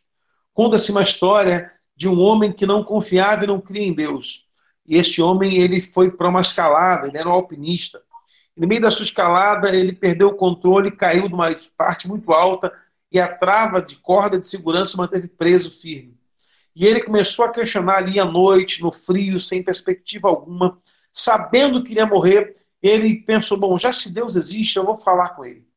Conta-se 0.54 0.92
uma 0.92 1.04
história 1.04 1.72
de 1.96 2.08
um 2.08 2.20
homem 2.20 2.52
que 2.52 2.66
não 2.66 2.84
confiava 2.84 3.44
e 3.44 3.48
não 3.48 3.62
cria 3.62 3.86
em 3.86 3.94
Deus. 3.94 4.47
E 4.88 4.96
este 4.96 5.22
homem 5.22 5.58
ele 5.58 5.82
foi 5.82 6.10
para 6.10 6.30
uma 6.30 6.42
escalada, 6.42 7.08
ele 7.08 7.18
era 7.18 7.28
um 7.28 7.34
alpinista. 7.34 8.02
No 8.56 8.68
meio 8.68 8.82
da 8.82 8.90
sua 8.90 9.06
escalada, 9.06 9.76
ele 9.76 9.94
perdeu 9.94 10.30
o 10.30 10.36
controle, 10.36 10.90
caiu 10.90 11.28
de 11.28 11.34
uma 11.34 11.54
parte 11.78 12.08
muito 12.08 12.32
alta 12.32 12.72
e 13.12 13.20
a 13.20 13.28
trava 13.28 13.82
de 13.82 13.96
corda 13.98 14.40
de 14.40 14.48
segurança 14.48 14.98
manteve 14.98 15.28
preso 15.28 15.70
firme. 15.70 16.18
E 16.76 16.86
ele 16.86 17.04
começou 17.04 17.44
a 17.46 17.52
questionar 17.52 17.98
ali 17.98 18.20
à 18.20 18.26
noite, 18.26 18.82
no 18.82 18.92
frio, 18.92 19.40
sem 19.40 19.64
perspectiva 19.64 20.28
alguma, 20.28 20.78
sabendo 21.12 21.84
que 21.84 21.92
iria 21.92 22.06
morrer. 22.06 22.56
Ele 22.82 23.16
pensou: 23.16 23.60
bom, 23.60 23.78
já 23.78 23.92
se 23.92 24.14
Deus 24.14 24.36
existe, 24.36 24.78
eu 24.78 24.86
vou 24.86 24.96
falar 24.96 25.30
com 25.30 25.44
ele. 25.44 25.68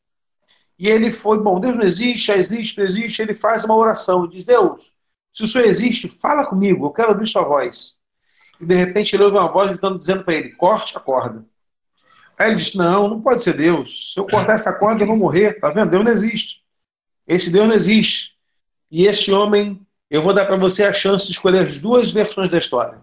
E 0.79 0.89
ele 0.89 1.11
foi: 1.11 1.39
bom, 1.39 1.59
Deus 1.59 1.77
não 1.77 1.85
existe, 1.85 2.31
existe, 2.33 2.79
não 2.79 2.85
existe. 2.85 3.23
Ele 3.23 3.35
faz 3.35 3.65
uma 3.65 3.77
oração 3.77 4.25
e 4.25 4.29
diz: 4.29 4.45
Deus, 4.45 4.93
se 5.33 5.45
o 5.45 5.49
Senhor 5.49 5.67
existe, 5.67 6.09
fala 6.21 6.47
comigo, 6.47 6.87
eu 6.87 6.91
quero 6.91 7.11
ouvir 7.11 7.27
sua 7.27 7.45
voz. 7.45 8.00
E 8.61 8.67
de 8.67 8.75
repente 8.75 9.15
ele 9.17 9.25
ouve 9.25 9.39
uma 9.39 9.51
voz 9.51 9.71
gritando, 9.71 9.99
dizendo 9.99 10.25
para 10.25 10.35
ele: 10.35 10.51
corte 10.51 10.97
a 10.97 11.01
corda. 11.01 11.45
Aí 12.39 12.49
ele 12.49 12.57
diz: 12.57 12.75
não, 12.75 13.09
não 13.09 13.21
pode 13.21 13.43
ser 13.43 13.55
Deus. 13.55 14.13
Se 14.13 14.21
eu 14.21 14.27
cortar 14.27 14.55
essa 14.55 14.73
corda, 14.73 15.03
eu 15.03 15.07
vou 15.07 15.17
morrer. 15.17 15.55
Tá 15.55 15.71
vendo? 15.71 15.91
Deus 15.91 16.05
não 16.05 16.13
existe. 16.13 16.63
Esse 17.27 17.51
Deus 17.51 17.69
não 17.69 17.75
existe. 17.75 18.37
E 18.91 19.07
esse 19.07 19.33
homem, 19.33 19.81
eu 20.11 20.21
vou 20.21 20.35
dar 20.35 20.45
para 20.45 20.57
você 20.57 20.85
a 20.85 20.93
chance 20.93 21.27
de 21.27 21.33
escolher 21.33 21.67
as 21.67 21.79
duas 21.79 22.11
versões 22.11 22.51
da 22.51 22.59
história. 22.59 22.99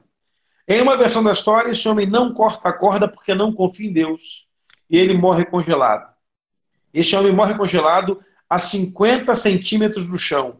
Em 0.67 0.81
uma 0.81 0.97
versão 0.97 1.23
da 1.23 1.31
história, 1.31 1.71
esse 1.71 1.87
homem 1.87 2.05
não 2.05 2.33
corta 2.33 2.67
a 2.67 2.73
corda 2.73 3.07
porque 3.07 3.33
não 3.33 3.53
confia 3.53 3.89
em 3.89 3.93
Deus. 3.93 4.45
E 4.89 4.97
ele 4.97 5.17
morre 5.17 5.45
congelado. 5.45 6.13
Esse 6.93 7.15
homem 7.15 7.31
morre 7.31 7.53
congelado 7.55 8.21
a 8.49 8.59
50 8.59 9.33
centímetros 9.35 10.07
do 10.07 10.17
chão. 10.17 10.59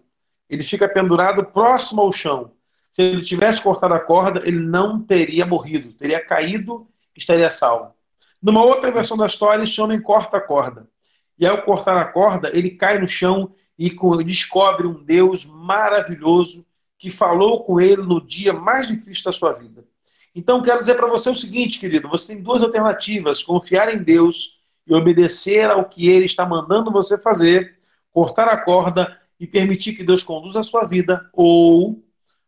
Ele 0.49 0.63
fica 0.63 0.87
pendurado 0.87 1.43
próximo 1.43 2.01
ao 2.01 2.11
chão. 2.11 2.51
Se 2.97 3.03
ele 3.03 3.21
tivesse 3.21 3.61
cortado 3.61 3.93
a 3.93 3.99
corda, 3.99 4.41
ele 4.43 4.57
não 4.57 4.99
teria 4.99 5.45
morrido, 5.45 5.93
teria 5.93 6.19
caído 6.19 6.87
estaria 7.15 7.47
salvo. 7.51 7.93
Numa 8.41 8.65
outra 8.65 8.91
versão 8.91 9.15
da 9.15 9.27
história, 9.27 9.63
esse 9.63 9.79
homem 9.79 10.01
corta 10.01 10.37
a 10.37 10.41
corda. 10.41 10.89
E 11.37 11.45
ao 11.45 11.61
cortar 11.61 11.95
a 11.95 12.05
corda, 12.05 12.49
ele 12.55 12.71
cai 12.71 12.97
no 12.97 13.07
chão 13.07 13.53
e 13.77 13.95
descobre 14.25 14.87
um 14.87 15.03
Deus 15.03 15.45
maravilhoso 15.45 16.65
que 16.97 17.11
falou 17.11 17.63
com 17.63 17.79
ele 17.79 18.01
no 18.01 18.19
dia 18.19 18.51
mais 18.51 18.87
difícil 18.87 19.25
da 19.25 19.31
sua 19.31 19.53
vida. 19.53 19.85
Então, 20.33 20.63
quero 20.63 20.79
dizer 20.79 20.95
para 20.95 21.05
você 21.05 21.29
o 21.29 21.35
seguinte, 21.35 21.79
querido: 21.79 22.09
você 22.09 22.33
tem 22.33 22.41
duas 22.41 22.63
alternativas: 22.63 23.43
confiar 23.43 23.93
em 23.93 24.01
Deus 24.01 24.57
e 24.87 24.95
obedecer 24.95 25.69
ao 25.69 25.85
que 25.85 26.09
ele 26.09 26.25
está 26.25 26.47
mandando 26.47 26.91
você 26.91 27.15
fazer, 27.15 27.77
cortar 28.11 28.47
a 28.47 28.57
corda 28.57 29.15
e 29.39 29.45
permitir 29.45 29.93
que 29.93 30.03
Deus 30.03 30.23
conduza 30.23 30.61
a 30.61 30.63
sua 30.63 30.85
vida, 30.85 31.29
ou 31.31 32.06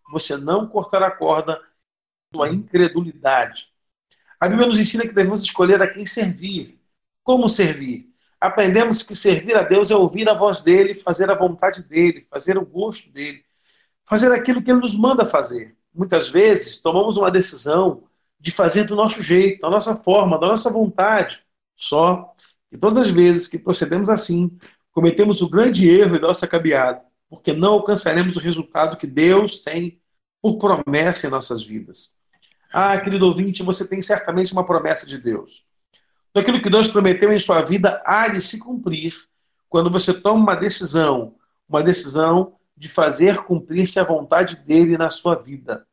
você 0.10 0.38
não 0.38 0.68
cortar 0.68 1.04
a 1.04 1.12
corda, 1.12 1.62
sua 2.34 2.50
incredulidade. 2.50 3.68
A 4.40 4.48
Bíblia 4.48 4.68
nos 4.68 4.80
ensina 4.80 5.04
que 5.04 5.14
devemos 5.14 5.44
escolher 5.44 5.82
a 5.82 5.92
quem 5.92 6.06
servir. 6.06 6.80
Como 7.24 7.50
servir? 7.50 8.10
aprendemos 8.40 9.04
que 9.04 9.16
servir 9.16 9.56
a 9.56 9.64
Deus 9.64 9.92
é 9.92 9.96
ouvir 9.96 10.30
a 10.30 10.34
voz 10.34 10.62
dele, 10.62 10.96
fazer 10.96 11.30
a 11.30 11.36
vontade 11.36 11.84
dele, 11.84 12.26
fazer 12.30 12.58
o 12.58 12.66
gosto 12.66 13.12
dele, 13.12 13.44
fazer 14.06 14.32
aquilo 14.32 14.62
que 14.62 14.72
ele 14.72 14.80
nos 14.80 14.96
manda 14.96 15.26
fazer. 15.26 15.76
Muitas 15.94 16.30
vezes 16.30 16.80
tomamos 16.80 17.18
uma 17.18 17.30
decisão 17.30 18.04
de 18.40 18.52
fazer 18.52 18.86
do 18.86 18.96
nosso 18.96 19.22
jeito, 19.22 19.62
da 19.62 19.70
nossa 19.70 19.96
forma, 19.96 20.40
da 20.40 20.48
nossa 20.48 20.70
vontade. 20.70 21.42
Só 21.76 22.34
que 22.70 22.78
todas 22.78 22.98
as 22.98 23.10
vezes 23.10 23.48
que 23.48 23.60
procedemos 23.60 24.10
assim, 24.10 24.58
cometemos 24.92 25.42
o 25.42 25.50
grande 25.50 25.90
erro 25.90 26.20
da 26.20 26.28
nossa 26.30 26.48
caminhada, 26.48 27.02
porque 27.30 27.52
não 27.54 27.74
alcançaremos 27.74 28.38
o 28.38 28.40
resultado 28.40 28.98
que 28.98 29.08
Deus 29.08 29.60
tem 29.60 29.99
por 30.42 30.58
promessa 30.58 31.28
em 31.28 31.30
nossas 31.30 31.64
vidas. 31.64 32.16
Ah, 32.72 33.00
querido 33.00 33.26
ouvinte, 33.26 33.64
você 33.64 33.88
tem 33.88 34.02
certamente 34.02 34.54
uma 34.54 34.66
promessa 34.66 35.08
de 35.08 35.18
Deus. 35.18 35.64
Aquilo 36.36 36.62
que 36.62 36.70
Deus 36.70 36.88
prometeu 36.88 37.32
em 37.34 37.40
sua 37.40 37.62
vida 37.62 38.02
há 38.06 38.28
de 38.28 38.40
se 38.40 38.60
cumprir 38.60 39.14
quando 39.68 39.90
você 39.90 40.14
toma 40.14 40.44
uma 40.44 40.56
decisão, 40.56 41.36
uma 41.68 41.84
decisão 41.84 42.56
de 42.78 42.88
fazer 42.88 43.38
cumprir-se 43.44 44.00
a 44.00 44.04
vontade 44.04 44.56
dele 44.58 44.98
na 44.98 45.10
sua 45.10 45.36
vida. 45.36 45.86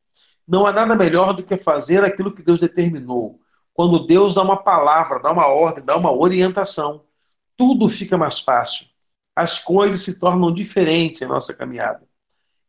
Não 0.46 0.66
há 0.66 0.72
nada 0.72 0.94
melhor 0.94 1.32
do 1.32 1.42
que 1.42 1.56
fazer 1.56 2.04
aquilo 2.04 2.32
que 2.32 2.42
Deus 2.42 2.60
determinou. 2.60 3.40
Quando 3.74 4.06
Deus 4.06 4.34
dá 4.34 4.42
uma 4.42 4.56
palavra, 4.56 5.18
dá 5.18 5.32
uma 5.32 5.46
ordem, 5.48 5.84
dá 5.84 5.96
uma 5.96 6.12
orientação, 6.12 7.02
tudo 7.56 7.88
fica 7.88 8.16
mais 8.16 8.40
fácil. 8.40 8.86
As 9.34 9.58
coisas 9.58 10.02
se 10.02 10.18
tornam 10.20 10.52
diferentes 10.54 11.20
em 11.20 11.26
nossa 11.26 11.52
caminhada. 11.52 12.06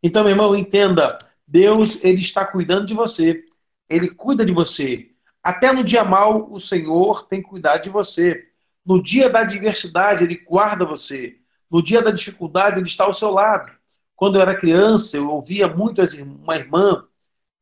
Então, 0.01 0.23
meu 0.23 0.31
irmão, 0.31 0.55
entenda, 0.55 1.17
Deus 1.47 2.03
ele 2.03 2.21
está 2.21 2.45
cuidando 2.45 2.85
de 2.85 2.93
você. 2.93 3.43
Ele 3.89 4.09
cuida 4.09 4.45
de 4.45 4.51
você. 4.53 5.11
Até 5.41 5.71
no 5.71 5.83
dia 5.83 6.03
mal, 6.03 6.51
o 6.51 6.59
Senhor 6.59 7.25
tem 7.27 7.41
cuidado 7.41 7.83
de 7.83 7.89
você. 7.89 8.49
No 8.85 9.01
dia 9.01 9.29
da 9.29 9.41
adversidade, 9.41 10.23
Ele 10.23 10.37
guarda 10.37 10.85
você. 10.85 11.37
No 11.69 11.81
dia 11.83 12.01
da 12.01 12.11
dificuldade, 12.11 12.79
Ele 12.79 12.87
está 12.87 13.05
ao 13.05 13.13
seu 13.13 13.31
lado. 13.31 13.71
Quando 14.15 14.35
eu 14.35 14.41
era 14.41 14.57
criança, 14.57 15.17
eu 15.17 15.29
ouvia 15.29 15.67
muito 15.67 16.01
uma 16.41 16.55
irmã, 16.55 17.05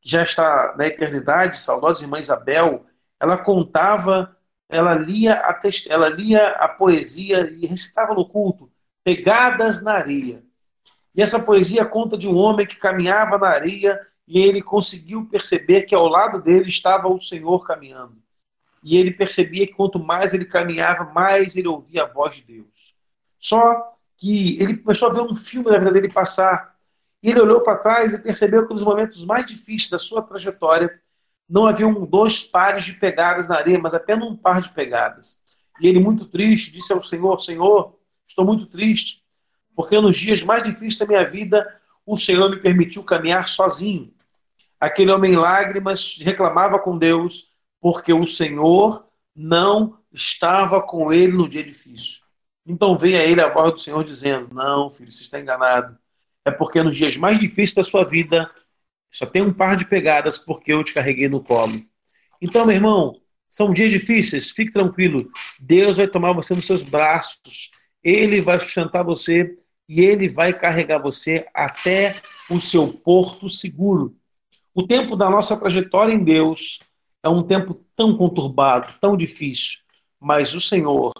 que 0.00 0.08
já 0.08 0.22
está 0.22 0.74
na 0.76 0.86
eternidade, 0.86 1.60
saudosa 1.60 2.02
irmã 2.02 2.18
Isabel, 2.18 2.86
ela 3.20 3.36
contava, 3.38 4.36
ela 4.68 4.94
lia 4.94 5.34
a, 5.34 5.60
ela 5.88 6.08
lia 6.08 6.48
a 6.50 6.68
poesia 6.68 7.50
e 7.50 7.66
recitava 7.66 8.14
no 8.14 8.28
culto, 8.28 8.70
Pegadas 9.04 9.82
na 9.82 9.92
Areia. 9.92 10.42
E 11.16 11.22
essa 11.22 11.42
poesia 11.42 11.84
conta 11.84 12.16
de 12.16 12.28
um 12.28 12.36
homem 12.36 12.66
que 12.66 12.76
caminhava 12.76 13.38
na 13.38 13.48
areia 13.48 13.98
e 14.28 14.38
ele 14.40 14.60
conseguiu 14.60 15.26
perceber 15.26 15.82
que 15.82 15.94
ao 15.94 16.06
lado 16.06 16.42
dele 16.42 16.68
estava 16.68 17.08
o 17.08 17.20
Senhor 17.20 17.66
caminhando. 17.66 18.16
E 18.84 18.98
ele 18.98 19.10
percebia 19.10 19.66
que 19.66 19.72
quanto 19.72 19.98
mais 19.98 20.34
ele 20.34 20.44
caminhava, 20.44 21.04
mais 21.12 21.56
ele 21.56 21.68
ouvia 21.68 22.02
a 22.02 22.06
voz 22.06 22.36
de 22.36 22.42
Deus. 22.42 22.94
Só 23.38 23.94
que 24.16 24.60
ele 24.60 24.76
começou 24.76 25.08
a 25.08 25.12
ver 25.14 25.22
um 25.22 25.34
filme 25.34 25.70
da 25.70 25.78
vida 25.78 25.92
dele 25.92 26.12
passar. 26.12 26.76
E 27.22 27.30
ele 27.30 27.40
olhou 27.40 27.62
para 27.62 27.78
trás 27.78 28.12
e 28.12 28.18
percebeu 28.18 28.66
que 28.66 28.74
nos 28.74 28.84
momentos 28.84 29.24
mais 29.24 29.46
difíceis 29.46 29.90
da 29.90 29.98
sua 29.98 30.22
trajetória, 30.22 31.00
não 31.48 31.66
haviam 31.66 32.04
dois 32.04 32.42
pares 32.42 32.84
de 32.84 32.92
pegadas 32.92 33.48
na 33.48 33.56
areia, 33.56 33.78
mas 33.78 33.94
apenas 33.94 34.28
um 34.28 34.36
par 34.36 34.60
de 34.60 34.70
pegadas. 34.70 35.38
E 35.80 35.88
ele, 35.88 35.98
muito 35.98 36.26
triste, 36.26 36.72
disse 36.72 36.92
ao 36.92 37.02
Senhor: 37.02 37.40
Senhor, 37.40 37.98
estou 38.26 38.44
muito 38.44 38.66
triste, 38.66 39.24
porque 39.76 40.00
nos 40.00 40.16
dias 40.16 40.42
mais 40.42 40.62
difíceis 40.62 40.98
da 40.98 41.06
minha 41.06 41.30
vida, 41.30 41.80
o 42.04 42.16
Senhor 42.16 42.48
me 42.48 42.56
permitiu 42.56 43.04
caminhar 43.04 43.46
sozinho. 43.46 44.12
Aquele 44.80 45.12
homem 45.12 45.34
em 45.34 45.36
lágrimas 45.36 46.16
reclamava 46.18 46.78
com 46.78 46.96
Deus 46.96 47.50
porque 47.80 48.12
o 48.12 48.26
Senhor 48.26 49.06
não 49.34 49.98
estava 50.12 50.80
com 50.80 51.12
ele 51.12 51.32
no 51.32 51.48
dia 51.48 51.62
difícil. 51.62 52.22
Então 52.64 52.96
veio 52.96 53.18
a 53.18 53.22
ele 53.22 53.40
a 53.40 53.52
voz 53.52 53.74
do 53.74 53.80
Senhor 53.80 54.02
dizendo: 54.02 54.52
Não, 54.52 54.90
filho, 54.90 55.12
você 55.12 55.22
está 55.22 55.38
enganado. 55.38 55.96
É 56.44 56.50
porque 56.50 56.82
nos 56.82 56.96
dias 56.96 57.16
mais 57.16 57.38
difíceis 57.38 57.74
da 57.74 57.84
sua 57.84 58.04
vida 58.04 58.50
só 59.12 59.26
tem 59.26 59.42
um 59.42 59.52
par 59.52 59.76
de 59.76 59.84
pegadas 59.84 60.38
porque 60.38 60.72
eu 60.72 60.82
te 60.82 60.94
carreguei 60.94 61.28
no 61.28 61.42
colo. 61.42 61.72
Então, 62.40 62.64
meu 62.64 62.74
irmão, 62.74 63.20
são 63.48 63.72
dias 63.72 63.90
difíceis, 63.90 64.50
fique 64.50 64.72
tranquilo. 64.72 65.30
Deus 65.60 65.96
vai 65.96 66.08
tomar 66.08 66.32
você 66.32 66.54
nos 66.54 66.66
seus 66.66 66.82
braços, 66.82 67.70
Ele 68.02 68.40
vai 68.40 68.58
sustentar 68.58 69.02
você 69.02 69.56
e 69.88 70.00
Ele 70.00 70.28
vai 70.28 70.52
carregar 70.52 70.98
você 70.98 71.46
até 71.54 72.16
o 72.50 72.60
seu 72.60 72.92
porto 72.92 73.48
seguro. 73.48 74.16
O 74.74 74.86
tempo 74.86 75.16
da 75.16 75.30
nossa 75.30 75.56
trajetória 75.56 76.12
em 76.12 76.22
Deus 76.22 76.80
é 77.22 77.28
um 77.28 77.42
tempo 77.42 77.74
tão 77.96 78.16
conturbado, 78.16 78.94
tão 79.00 79.16
difícil, 79.16 79.80
mas 80.20 80.54
o 80.54 80.60
Senhor 80.60 81.12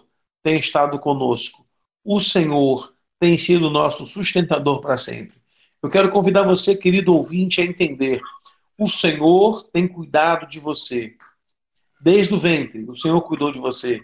tem 0.42 0.56
estado 0.56 0.98
conosco. 0.98 1.66
O 2.04 2.20
Senhor 2.20 2.94
tem 3.18 3.38
sido 3.38 3.70
nosso 3.70 4.06
sustentador 4.06 4.80
para 4.80 4.96
sempre. 4.96 5.36
Eu 5.82 5.90
quero 5.90 6.10
convidar 6.10 6.42
você, 6.42 6.76
querido 6.76 7.14
ouvinte, 7.14 7.60
a 7.60 7.64
entender: 7.64 8.20
o 8.78 8.88
Senhor 8.88 9.62
tem 9.64 9.88
cuidado 9.88 10.46
de 10.48 10.60
você. 10.60 11.16
Desde 12.00 12.34
o 12.34 12.38
ventre, 12.38 12.84
o 12.84 12.96
Senhor 12.98 13.20
cuidou 13.22 13.50
de 13.50 13.58
você. 13.58 14.00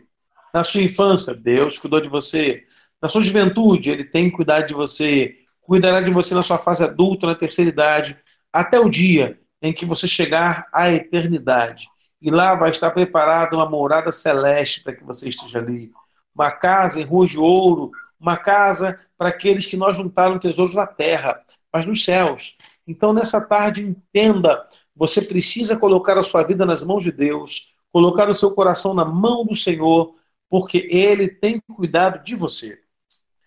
Na 0.52 0.64
sua 0.64 0.82
infância, 0.82 1.34
Deus 1.34 1.78
cuidou 1.78 2.00
de 2.00 2.08
você. 2.08 2.66
Na 3.02 3.08
sua 3.08 3.20
juventude, 3.20 3.90
Ele 3.90 4.04
tem 4.04 4.30
cuidado 4.30 4.68
de 4.68 4.74
você. 4.74 5.36
Cuidará 5.60 6.00
de 6.00 6.10
você 6.12 6.34
na 6.34 6.42
sua 6.42 6.56
fase 6.56 6.84
adulta, 6.84 7.26
na 7.26 7.34
terceira 7.34 7.68
idade, 7.68 8.16
até 8.52 8.78
o 8.78 8.88
dia 8.88 9.40
em 9.60 9.72
que 9.72 9.84
você 9.84 10.06
chegar 10.06 10.68
à 10.72 10.90
eternidade. 10.92 11.88
E 12.20 12.30
lá 12.30 12.54
vai 12.54 12.70
estar 12.70 12.92
preparada 12.92 13.56
uma 13.56 13.68
morada 13.68 14.12
celeste 14.12 14.82
para 14.84 14.94
que 14.94 15.02
você 15.02 15.28
esteja 15.28 15.58
ali. 15.58 15.90
Uma 16.32 16.52
casa 16.52 17.00
em 17.00 17.04
ruas 17.04 17.30
de 17.30 17.38
ouro, 17.38 17.90
uma 18.20 18.36
casa 18.36 18.98
para 19.18 19.30
aqueles 19.30 19.66
que 19.66 19.76
nós 19.76 19.96
juntaram 19.96 20.38
tesouros 20.38 20.74
na 20.74 20.86
terra, 20.86 21.40
mas 21.72 21.84
nos 21.84 22.04
céus. 22.04 22.56
Então, 22.86 23.12
nessa 23.12 23.40
tarde, 23.40 23.82
entenda: 23.82 24.64
você 24.94 25.20
precisa 25.20 25.76
colocar 25.76 26.16
a 26.16 26.22
sua 26.22 26.44
vida 26.44 26.64
nas 26.64 26.84
mãos 26.84 27.02
de 27.02 27.10
Deus, 27.10 27.72
colocar 27.92 28.28
o 28.28 28.34
seu 28.34 28.52
coração 28.52 28.94
na 28.94 29.04
mão 29.04 29.44
do 29.44 29.56
Senhor, 29.56 30.14
porque 30.48 30.86
Ele 30.90 31.26
tem 31.26 31.60
cuidado 31.60 32.22
de 32.22 32.36
você. 32.36 32.81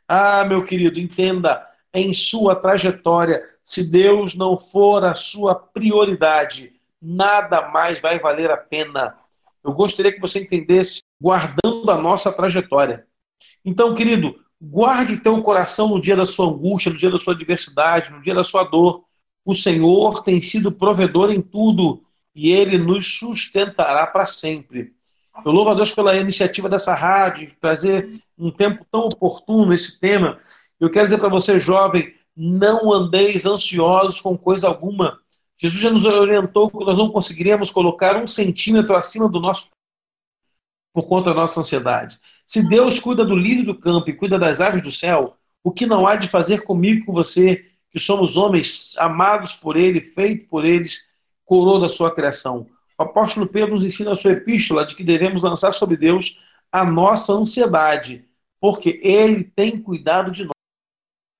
Ah, 0.07 0.45
meu 0.45 0.65
querido, 0.65 0.99
entenda: 0.99 1.65
em 1.93 2.13
sua 2.13 2.55
trajetória, 2.55 3.43
se 3.63 3.89
Deus 3.89 4.35
não 4.35 4.57
for 4.57 5.03
a 5.03 5.15
sua 5.15 5.55
prioridade, 5.55 6.73
nada 7.01 7.69
mais 7.69 7.99
vai 7.99 8.19
valer 8.19 8.51
a 8.51 8.57
pena. 8.57 9.17
Eu 9.63 9.73
gostaria 9.73 10.11
que 10.11 10.21
você 10.21 10.39
entendesse, 10.39 11.01
guardando 11.19 11.89
a 11.89 11.97
nossa 11.97 12.31
trajetória. 12.31 13.07
Então, 13.63 13.95
querido, 13.95 14.35
guarde 14.61 15.19
teu 15.19 15.41
coração 15.41 15.89
no 15.89 16.01
dia 16.01 16.15
da 16.15 16.25
sua 16.25 16.47
angústia, 16.47 16.91
no 16.91 16.97
dia 16.97 17.09
da 17.09 17.19
sua 17.19 17.33
adversidade, 17.33 18.11
no 18.11 18.21
dia 18.21 18.33
da 18.35 18.43
sua 18.43 18.63
dor. 18.63 19.05
O 19.43 19.53
Senhor 19.53 20.23
tem 20.23 20.41
sido 20.41 20.71
provedor 20.71 21.31
em 21.31 21.41
tudo 21.41 22.03
e 22.33 22.51
ele 22.51 22.77
nos 22.77 23.17
sustentará 23.19 24.05
para 24.07 24.25
sempre. 24.25 24.94
Eu 25.43 25.51
louvo 25.51 25.71
a 25.71 25.73
Deus 25.73 25.91
pela 25.91 26.15
iniciativa 26.15 26.69
dessa 26.69 26.93
rádio, 26.93 27.47
de 27.47 27.55
trazer 27.55 28.21
um 28.37 28.51
tempo 28.51 28.85
tão 28.91 29.01
oportuno 29.01 29.73
esse 29.73 29.99
tema. 29.99 30.39
Eu 30.79 30.89
quero 30.89 31.05
dizer 31.05 31.17
para 31.17 31.29
você, 31.29 31.59
jovem, 31.59 32.13
não 32.35 32.91
andeis 32.91 33.45
ansiosos 33.45 34.21
com 34.21 34.37
coisa 34.37 34.67
alguma. 34.67 35.19
Jesus 35.57 35.81
já 35.81 35.89
nos 35.89 36.05
orientou 36.05 36.69
que 36.69 36.83
nós 36.83 36.97
não 36.97 37.11
conseguiríamos 37.11 37.71
colocar 37.71 38.17
um 38.17 38.27
centímetro 38.27 38.95
acima 38.95 39.29
do 39.29 39.39
nosso 39.39 39.69
por 40.93 41.03
conta 41.03 41.31
da 41.31 41.41
nossa 41.41 41.59
ansiedade. 41.59 42.17
Se 42.45 42.67
Deus 42.67 42.99
cuida 42.99 43.25
do 43.25 43.35
lírio 43.35 43.65
do 43.65 43.75
campo 43.75 44.09
e 44.09 44.13
cuida 44.13 44.39
das 44.39 44.61
aves 44.61 44.81
do 44.81 44.91
céu, 44.91 45.35
o 45.61 45.69
que 45.69 45.85
não 45.85 46.07
há 46.07 46.15
de 46.15 46.29
fazer 46.29 46.61
comigo 46.61 47.01
e 47.01 47.05
com 47.05 47.11
você, 47.11 47.65
que 47.91 47.99
somos 47.99 48.37
homens 48.37 48.95
amados 48.97 49.53
por 49.53 49.75
Ele, 49.75 49.99
feitos 49.99 50.47
por 50.47 50.63
eles, 50.63 51.01
coroa 51.43 51.81
da 51.81 51.89
sua 51.89 52.13
criação? 52.13 52.67
O 52.97 53.03
apóstolo 53.03 53.47
Pedro 53.47 53.75
nos 53.75 53.85
ensina 53.85 54.13
a 54.13 54.15
sua 54.15 54.31
epístola 54.31 54.85
de 54.85 54.95
que 54.95 55.03
devemos 55.03 55.43
lançar 55.43 55.73
sobre 55.73 55.97
Deus 55.97 56.41
a 56.71 56.85
nossa 56.85 57.33
ansiedade, 57.33 58.25
porque 58.59 58.99
Ele 59.03 59.43
tem 59.43 59.79
cuidado 59.81 60.31
de 60.31 60.43
nós. 60.43 60.51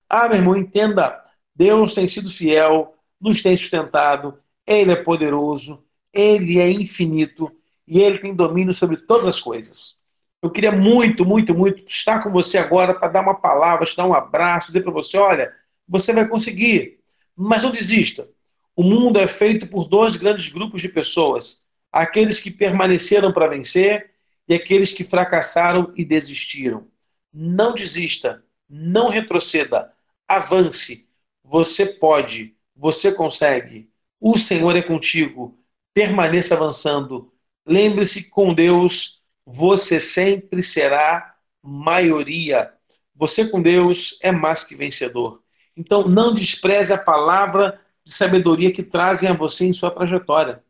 Ah, 0.10 0.28
meu 0.28 0.38
irmão, 0.38 0.56
entenda, 0.56 1.24
Deus 1.56 1.94
tem 1.94 2.08
sido 2.08 2.30
fiel, 2.30 2.96
nos 3.20 3.42
tem 3.42 3.58
sustentado, 3.58 4.38
Ele 4.68 4.92
é 4.92 4.96
poderoso, 4.96 5.84
Ele 6.14 6.60
é 6.60 6.70
infinito 6.70 7.52
e 7.88 8.02
Ele 8.02 8.20
tem 8.20 8.36
domínio 8.36 8.74
sobre 8.74 8.98
todas 8.98 9.28
as 9.28 9.40
coisas. 9.40 10.00
Eu 10.42 10.52
queria 10.52 10.72
muito, 10.72 11.26
muito, 11.26 11.56
muito 11.56 11.84
estar 11.88 12.22
com 12.22 12.32
você 12.32 12.58
agora 12.58 12.94
para 12.94 13.08
dar 13.08 13.22
uma 13.22 13.36
palavra, 13.36 13.86
te 13.86 13.96
dar 13.96 14.06
um 14.06 14.14
abraço, 14.14 14.68
dizer 14.68 14.82
para 14.82 14.92
você: 14.92 15.18
olha, 15.18 15.54
você 15.88 16.14
vai 16.14 16.28
conseguir, 16.28 17.00
mas 17.36 17.64
não 17.64 17.72
desista. 17.72 18.28
O 18.76 18.84
mundo 18.84 19.20
é 19.20 19.28
feito 19.28 19.68
por 19.68 19.88
dois 19.88 20.16
grandes 20.16 20.50
grupos 20.50 20.82
de 20.82 20.90
pessoas: 20.90 21.66
aqueles 21.92 22.40
que 22.40 22.52
permaneceram 22.52 23.32
para 23.32 23.48
vencer 23.48 24.12
e 24.48 24.54
aqueles 24.54 24.94
que 24.94 25.04
fracassaram 25.04 25.94
e 25.96 26.04
desistiram. 26.04 26.88
Não 27.34 27.74
desista, 27.74 28.44
não 28.70 29.10
retroceda, 29.10 29.92
avance. 30.28 31.08
Você 31.44 31.86
pode, 31.86 32.56
você 32.76 33.12
consegue. 33.12 33.90
O 34.20 34.38
Senhor 34.38 34.76
é 34.76 34.82
contigo. 34.82 35.58
Permaneça 35.94 36.56
avançando. 36.56 37.32
Lembre-se, 37.66 38.30
com 38.30 38.54
Deus, 38.54 39.22
você 39.46 40.00
sempre 40.00 40.62
será 40.62 41.36
maioria. 41.62 42.74
Você 43.16 43.48
com 43.48 43.62
Deus 43.62 44.18
é 44.22 44.32
mais 44.32 44.64
que 44.64 44.76
vencedor. 44.76 45.42
Então, 45.78 46.08
não 46.08 46.34
despreze 46.34 46.94
a 46.94 46.98
palavra 46.98 47.80
de 48.06 48.14
sabedoria 48.14 48.72
que 48.72 48.84
trazem 48.84 49.28
a 49.28 49.34
você 49.34 49.66
em 49.66 49.74
sua 49.74 49.90
trajetória. 49.90 50.64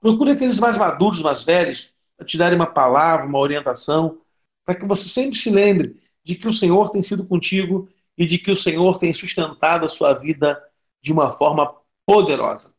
Procure 0.00 0.32
aqueles 0.32 0.58
mais 0.58 0.76
maduros, 0.76 1.22
mais 1.22 1.44
velhos, 1.44 1.92
para 2.16 2.26
te 2.26 2.36
darem 2.36 2.56
uma 2.56 2.66
palavra, 2.66 3.26
uma 3.26 3.38
orientação, 3.38 4.20
para 4.64 4.74
que 4.74 4.84
você 4.84 5.08
sempre 5.08 5.38
se 5.38 5.50
lembre 5.50 5.96
de 6.24 6.34
que 6.34 6.48
o 6.48 6.52
Senhor 6.52 6.90
tem 6.90 7.02
sido 7.02 7.26
contigo 7.26 7.88
e 8.18 8.26
de 8.26 8.38
que 8.38 8.50
o 8.50 8.56
Senhor 8.56 8.98
tem 8.98 9.14
sustentado 9.14 9.84
a 9.84 9.88
sua 9.88 10.14
vida 10.14 10.60
de 11.00 11.12
uma 11.12 11.30
forma 11.30 11.74
poderosa. 12.04 12.74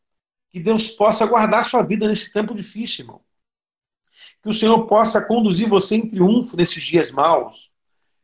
Que 0.50 0.60
Deus 0.60 0.88
possa 0.88 1.26
guardar 1.26 1.60
a 1.60 1.64
sua 1.64 1.82
vida 1.82 2.06
nesse 2.06 2.32
tempo 2.32 2.54
difícil, 2.54 3.04
irmão. 3.04 3.20
Que 4.42 4.48
o 4.48 4.54
Senhor 4.54 4.86
possa 4.86 5.26
conduzir 5.26 5.68
você 5.68 5.96
em 5.96 6.08
triunfo 6.08 6.56
nesses 6.56 6.82
dias 6.82 7.10
maus. 7.10 7.70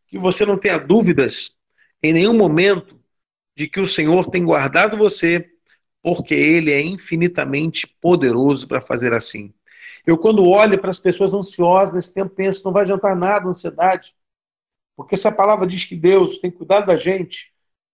Que 0.07 0.19
você 0.19 0.45
não 0.45 0.59
tenha 0.59 0.79
dúvidas 0.79 1.53
em 2.03 2.13
nenhum 2.13 2.37
momento 2.37 3.01
de 3.57 3.67
que 3.67 3.81
o 3.81 3.89
Senhor 3.89 4.31
tem 4.31 4.45
guardado 4.45 4.97
você, 4.97 5.51
porque 6.03 6.35
Ele 6.35 6.73
é 6.73 6.81
infinitamente 6.81 7.87
poderoso 7.87 8.67
para 8.69 8.81
fazer 8.81 9.13
assim. 9.13 9.53
Eu, 10.07 10.17
quando 10.17 10.47
olho 10.47 10.81
para 10.81 10.91
as 10.91 10.99
pessoas 10.99 11.35
ansiosas 11.35 11.95
nesse 11.95 12.15
tempo, 12.15 12.35
penso: 12.35 12.65
não 12.65 12.73
vai 12.73 12.83
adiantar 12.83 13.17
nada 13.17 13.47
a 13.47 13.51
ansiedade. 13.51 14.15
Porque 14.97 15.15
essa 15.15 15.31
palavra 15.31 15.67
diz 15.67 15.85
que 15.85 15.95
Deus 15.97 16.39
tem 16.39 16.51
cuidado 16.51 16.87
da 16.87 16.97
gente, 16.97 17.53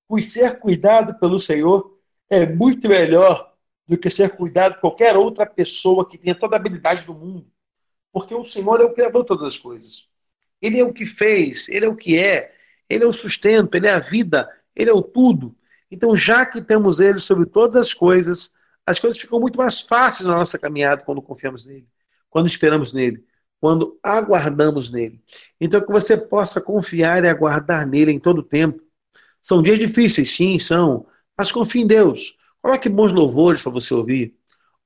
pois 0.09 0.33
ser 0.33 0.59
cuidado 0.59 1.19
pelo 1.19 1.39
Senhor 1.39 1.99
é 2.31 2.47
muito 2.47 2.89
melhor 2.89 3.53
do 3.87 3.99
que 3.99 4.09
ser 4.09 4.37
cuidado 4.37 4.81
qualquer 4.81 5.17
outra 5.17 5.45
pessoa 5.45 6.09
que 6.09 6.17
tenha 6.17 6.35
toda 6.35 6.57
a 6.57 6.59
habilidade 6.59 7.05
do 7.05 7.15
mundo. 7.15 7.47
Porque 8.13 8.35
o 8.35 8.45
Senhor 8.45 8.81
é 8.81 8.85
o 8.85 8.95
Criador 8.95 9.23
de 9.23 9.29
todas 9.29 9.45
as 9.45 9.59
coisas. 9.59 10.09
Ele 10.63 10.81
é 10.81 10.85
o 10.85 10.93
que 10.93 11.05
fez, 11.05 11.69
ele 11.69 11.85
é 11.85 11.89
o 11.89 11.97
que 11.97 12.19
é, 12.19 12.55
ele 12.89 13.05
é 13.05 13.07
o 13.07 13.13
sustento, 13.13 13.75
ele 13.75 13.87
é 13.87 13.93
a 13.93 13.99
vida, 13.99 14.49
ele 14.75 14.89
é 14.89 14.93
o 14.93 15.03
tudo. 15.03 15.55
Então, 15.95 16.17
já 16.17 16.45
que 16.45 16.61
temos 16.61 17.01
ele 17.01 17.19
sobre 17.19 17.47
todas 17.47 17.77
as 17.77 17.95
coisas, 17.95 18.53
as 18.87 18.99
coisas 18.99 19.19
ficam 19.19 19.41
muito 19.41 19.57
mais 19.57 19.81
fáceis 19.81 20.29
na 20.29 20.37
nossa 20.37 20.59
caminhada 20.59 21.03
quando 21.03 21.23
confiamos 21.23 21.67
nele, 21.67 21.87
quando 22.31 22.47
esperamos 22.47 22.93
nele 22.93 23.25
quando 23.65 23.99
aguardamos 24.03 24.91
nele. 24.91 25.23
Então, 25.59 25.81
que 25.81 25.91
você 25.91 26.19
possa 26.19 26.61
confiar 26.61 27.25
e 27.25 27.29
aguardar 27.29 27.87
nele 27.87 28.13
em 28.13 28.19
todo 28.21 28.41
o 28.41 28.43
tempo. 28.43 28.79
São 29.41 29.63
dias 29.63 29.79
difíceis, 29.79 30.37
sim, 30.37 30.59
são, 30.59 31.07
mas 31.35 31.51
confie 31.51 31.81
em 31.81 31.87
Deus. 31.87 32.37
Coloque 32.61 32.91
bons 32.91 33.11
louvores 33.11 33.63
para 33.63 33.73
você 33.73 33.95
ouvir. 33.95 34.35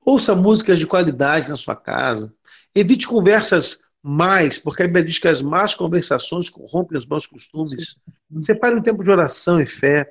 Ouça 0.05 0.33
músicas 0.33 0.79
de 0.79 0.87
qualidade 0.87 1.49
na 1.49 1.57
sua 1.57 1.75
casa. 1.75 2.33
Evite 2.73 3.05
conversas 3.05 3.81
mais, 4.01 4.57
porque 4.57 4.83
a 4.83 4.85
Bíblia 4.87 5.03
diz 5.03 5.19
que 5.19 5.27
as 5.27 5.41
más 5.41 5.75
conversações 5.75 6.49
corrompem 6.49 6.97
os 6.97 7.03
bons 7.03 7.27
costumes. 7.27 7.97
Separe 8.39 8.75
um 8.75 8.81
tempo 8.81 9.03
de 9.03 9.11
oração 9.11 9.59
e 9.59 9.65
fé. 9.65 10.09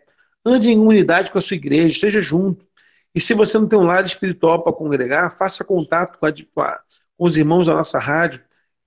Ande 0.48 0.70
em 0.70 0.78
unidade 0.78 1.30
com 1.30 1.38
a 1.38 1.40
sua 1.40 1.56
igreja, 1.56 1.88
esteja 1.88 2.20
junto. 2.20 2.66
E 3.14 3.20
se 3.20 3.34
você 3.34 3.58
não 3.58 3.66
tem 3.66 3.78
um 3.78 3.84
lado 3.84 4.06
espiritual 4.06 4.62
para 4.62 4.72
congregar, 4.72 5.37
faça 5.37 5.64
contato 5.64 6.18
com, 6.18 6.26
a, 6.61 6.80
com 7.16 7.24
os 7.24 7.37
irmãos 7.37 7.66
da 7.66 7.74
nossa 7.74 7.98
rádio 7.98 8.40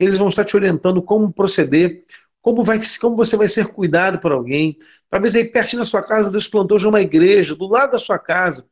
eles 0.03 0.17
vão 0.17 0.29
estar 0.29 0.43
te 0.43 0.55
orientando 0.55 1.01
como 1.01 1.31
proceder, 1.31 2.03
como, 2.41 2.63
vai, 2.63 2.79
como 2.99 3.15
você 3.15 3.37
vai 3.37 3.47
ser 3.47 3.67
cuidado 3.67 4.19
por 4.19 4.31
alguém. 4.31 4.77
Talvez 5.09 5.35
aí 5.35 5.45
pertinho 5.45 5.81
da 5.81 5.85
sua 5.85 6.01
casa, 6.01 6.31
Deus 6.31 6.47
plantou 6.47 6.79
já 6.79 6.89
uma 6.89 7.01
igreja, 7.01 7.55
do 7.55 7.67
lado 7.67 7.91
da 7.91 7.99
sua 7.99 8.17
casa. 8.17 8.65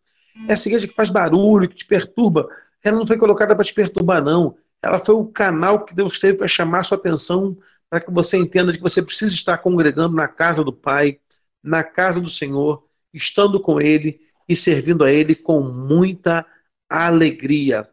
Essa 0.48 0.68
igreja 0.68 0.88
que 0.88 0.96
faz 0.96 1.10
barulho, 1.10 1.70
que 1.70 1.76
te 1.76 1.86
perturba, 1.86 2.50
ela 2.84 2.98
não 2.98 3.06
foi 3.06 3.18
colocada 3.18 3.56
para 3.56 3.64
te 3.64 3.74
perturbar, 3.74 4.24
não. 4.24 4.56
Ela 4.82 4.98
foi 4.98 5.14
o 5.14 5.26
canal 5.26 5.86
que 5.86 5.94
Deus 5.94 6.18
teve 6.18 6.38
para 6.38 6.48
chamar 6.48 6.80
a 6.80 6.84
sua 6.84 6.98
atenção, 6.98 7.56
para 7.90 8.00
que 8.00 8.12
você 8.12 8.38
entenda 8.38 8.74
que 8.74 8.82
você 8.82 9.02
precisa 9.02 9.34
estar 9.34 9.58
congregando 9.60 10.16
na 10.16 10.28
casa 10.28 10.64
do 10.64 10.74
Pai, 10.74 11.20
na 11.64 11.84
casa 11.84 12.22
do 12.22 12.30
Senhor, 12.30 12.84
estando 13.14 13.60
com 13.60 13.80
Ele 13.80 14.20
e 14.48 14.56
servindo 14.56 15.04
a 15.04 15.12
Ele 15.12 15.36
com 15.36 15.62
muita 15.62 16.46
alegria. 16.90 17.88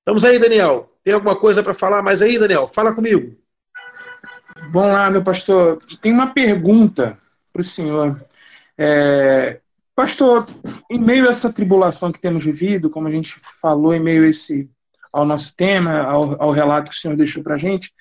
Estamos 0.00 0.24
aí, 0.24 0.38
Daniel. 0.38 0.92
Tem 1.04 1.14
alguma 1.14 1.36
coisa 1.36 1.62
para 1.62 1.74
falar 1.74 2.02
mais 2.02 2.22
aí, 2.22 2.38
Daniel? 2.38 2.68
Fala 2.68 2.94
comigo. 2.94 3.36
Vamos 4.70 4.92
lá, 4.92 5.10
meu 5.10 5.22
pastor. 5.22 5.78
Tem 6.00 6.12
uma 6.12 6.28
pergunta 6.28 7.18
para 7.52 7.60
o 7.60 7.64
senhor. 7.64 8.24
É, 8.76 9.60
pastor, 9.94 10.46
em 10.90 10.98
meio 10.98 11.26
a 11.26 11.30
essa 11.30 11.52
tribulação 11.52 12.12
que 12.12 12.20
temos 12.20 12.44
vivido, 12.44 12.90
como 12.90 13.08
a 13.08 13.10
gente 13.10 13.36
falou, 13.60 13.94
em 13.94 14.00
meio 14.00 14.24
esse, 14.24 14.70
ao 15.12 15.24
nosso 15.24 15.54
tema, 15.56 16.02
ao, 16.02 16.40
ao 16.42 16.50
relato 16.50 16.90
que 16.90 16.96
o 16.96 16.98
senhor 16.98 17.16
deixou 17.16 17.42
para 17.42 17.54
a 17.54 17.58
gente, 17.58 17.92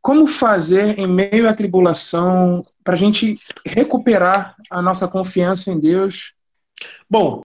como 0.00 0.26
fazer 0.26 0.98
em 0.98 1.06
meio 1.06 1.48
à 1.48 1.54
tribulação 1.54 2.64
para 2.84 2.94
a 2.94 2.98
gente 2.98 3.40
recuperar 3.66 4.54
a 4.70 4.82
nossa 4.82 5.08
confiança 5.08 5.72
em 5.72 5.80
Deus? 5.80 6.34
Bom, 7.08 7.42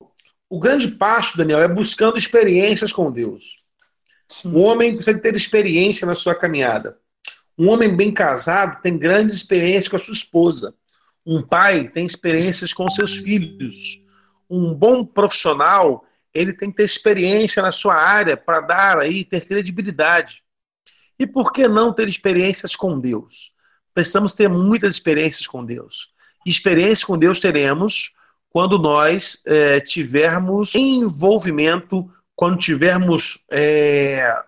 o 0.49 0.59
grande 0.59 0.89
passo, 0.89 1.37
Daniel, 1.37 1.61
é 1.61 1.67
buscando 1.67 2.17
experiências 2.17 2.91
com 2.91 3.09
Deus. 3.09 3.55
Sim. 4.27 4.51
O 4.51 4.59
homem 4.59 4.97
precisa 4.97 5.19
ter 5.19 5.35
experiência 5.35 6.05
na 6.05 6.13
sua 6.13 6.35
caminhada. 6.35 6.97
Um 7.57 7.69
homem 7.69 7.95
bem 7.95 8.11
casado 8.11 8.81
tem 8.81 8.97
grandes 8.97 9.33
experiências 9.33 9.87
com 9.87 9.95
a 9.95 9.99
sua 9.99 10.13
esposa. 10.13 10.75
Um 11.25 11.41
pai 11.41 11.87
tem 11.87 12.05
experiências 12.05 12.73
com 12.73 12.89
seus 12.89 13.17
filhos. 13.17 14.01
Um 14.49 14.73
bom 14.73 15.05
profissional, 15.05 16.05
ele 16.33 16.53
tem 16.53 16.71
que 16.71 16.77
ter 16.77 16.83
experiência 16.83 17.61
na 17.61 17.71
sua 17.71 17.95
área 17.95 18.35
para 18.35 18.61
dar 18.61 18.99
aí, 18.99 19.23
ter 19.23 19.45
credibilidade. 19.45 20.43
E 21.19 21.27
por 21.27 21.51
que 21.51 21.67
não 21.67 21.93
ter 21.93 22.07
experiências 22.07 22.75
com 22.75 22.99
Deus? 22.99 23.51
Precisamos 23.93 24.33
ter 24.33 24.49
muitas 24.49 24.93
experiências 24.93 25.47
com 25.47 25.65
Deus. 25.65 26.09
Experiências 26.45 27.03
com 27.03 27.17
Deus 27.17 27.39
teremos 27.39 28.13
quando 28.49 28.79
nós 28.79 29.41
é, 29.45 29.79
tivermos 29.79 30.73
envolvimento 30.73 32.09
quando 32.35 32.57
tivermos 32.57 33.43
é, 33.51 34.41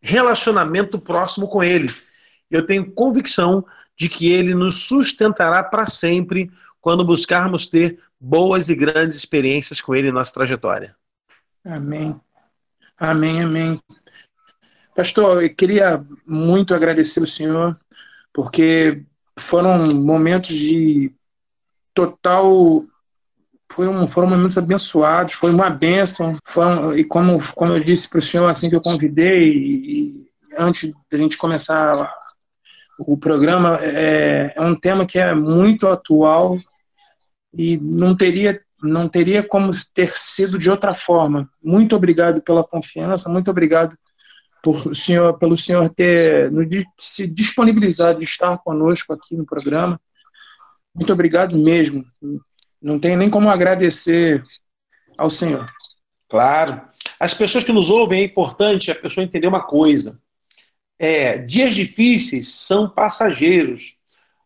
relacionamento 0.00 0.96
próximo 0.98 1.48
com 1.48 1.62
Ele. 1.62 1.92
Eu 2.48 2.64
tenho 2.64 2.92
convicção 2.92 3.66
de 3.98 4.08
que 4.08 4.30
Ele 4.30 4.54
nos 4.54 4.84
sustentará 4.84 5.62
para 5.64 5.86
sempre 5.88 6.50
quando 6.80 7.04
buscarmos 7.04 7.66
ter 7.66 7.98
boas 8.18 8.68
e 8.68 8.76
grandes 8.76 9.18
experiências 9.18 9.80
com 9.80 9.94
Ele 9.94 10.08
em 10.08 10.12
nossa 10.12 10.32
trajetória. 10.32 10.94
Amém. 11.64 12.18
Amém, 12.96 13.42
amém. 13.42 13.82
Pastor, 14.94 15.42
eu 15.42 15.54
queria 15.54 16.04
muito 16.26 16.74
agradecer 16.74 17.22
o 17.22 17.26
senhor, 17.26 17.78
porque 18.32 19.04
foram 19.38 19.82
momentos 19.94 20.56
de 20.56 21.12
total. 21.94 22.84
Foram, 23.72 24.08
foram 24.08 24.28
momentos 24.28 24.58
abençoados, 24.58 25.34
foi 25.34 25.50
uma 25.50 25.70
bênção. 25.70 26.36
Foram, 26.44 26.92
e 26.92 27.04
como, 27.04 27.38
como 27.54 27.72
eu 27.72 27.84
disse 27.84 28.08
para 28.08 28.18
o 28.18 28.22
senhor 28.22 28.48
assim 28.48 28.68
que 28.68 28.74
eu 28.76 28.80
convidei, 28.80 29.52
e, 29.52 30.30
antes 30.58 30.92
da 31.10 31.18
gente 31.18 31.36
começar 31.36 32.12
o 32.98 33.16
programa, 33.16 33.78
é, 33.80 34.52
é 34.54 34.60
um 34.60 34.74
tema 34.74 35.06
que 35.06 35.18
é 35.18 35.34
muito 35.34 35.88
atual 35.88 36.58
e 37.56 37.78
não 37.78 38.16
teria 38.16 38.60
não 38.82 39.08
teria 39.08 39.42
como 39.42 39.70
ter 39.92 40.10
sido 40.16 40.58
de 40.58 40.70
outra 40.70 40.94
forma. 40.94 41.50
Muito 41.62 41.94
obrigado 41.94 42.40
pela 42.40 42.64
confiança, 42.64 43.28
muito 43.28 43.50
obrigado 43.50 43.94
por 44.62 44.94
senhor, 44.94 45.38
pelo 45.38 45.56
senhor 45.56 45.88
ter 45.90 46.50
se 46.98 47.26
disponibilizado 47.26 48.18
de 48.18 48.24
estar 48.24 48.58
conosco 48.58 49.12
aqui 49.12 49.36
no 49.36 49.46
programa. 49.46 50.00
Muito 50.94 51.12
obrigado 51.12 51.56
mesmo. 51.56 52.04
Não 52.80 52.98
tem 52.98 53.16
nem 53.16 53.30
como 53.30 53.48
agradecer 53.48 54.42
ao 55.16 55.30
senhor. 55.30 55.66
Claro. 56.28 56.80
As 57.18 57.34
pessoas 57.34 57.64
que 57.64 57.72
nos 57.72 57.90
ouvem 57.90 58.20
é 58.20 58.24
importante 58.24 58.90
a 58.90 58.94
pessoa 58.94 59.24
entender 59.24 59.46
uma 59.46 59.66
coisa. 59.66 60.20
É, 60.98 61.38
dias 61.38 61.74
difíceis 61.74 62.48
são 62.54 62.88
passageiros. 62.88 63.96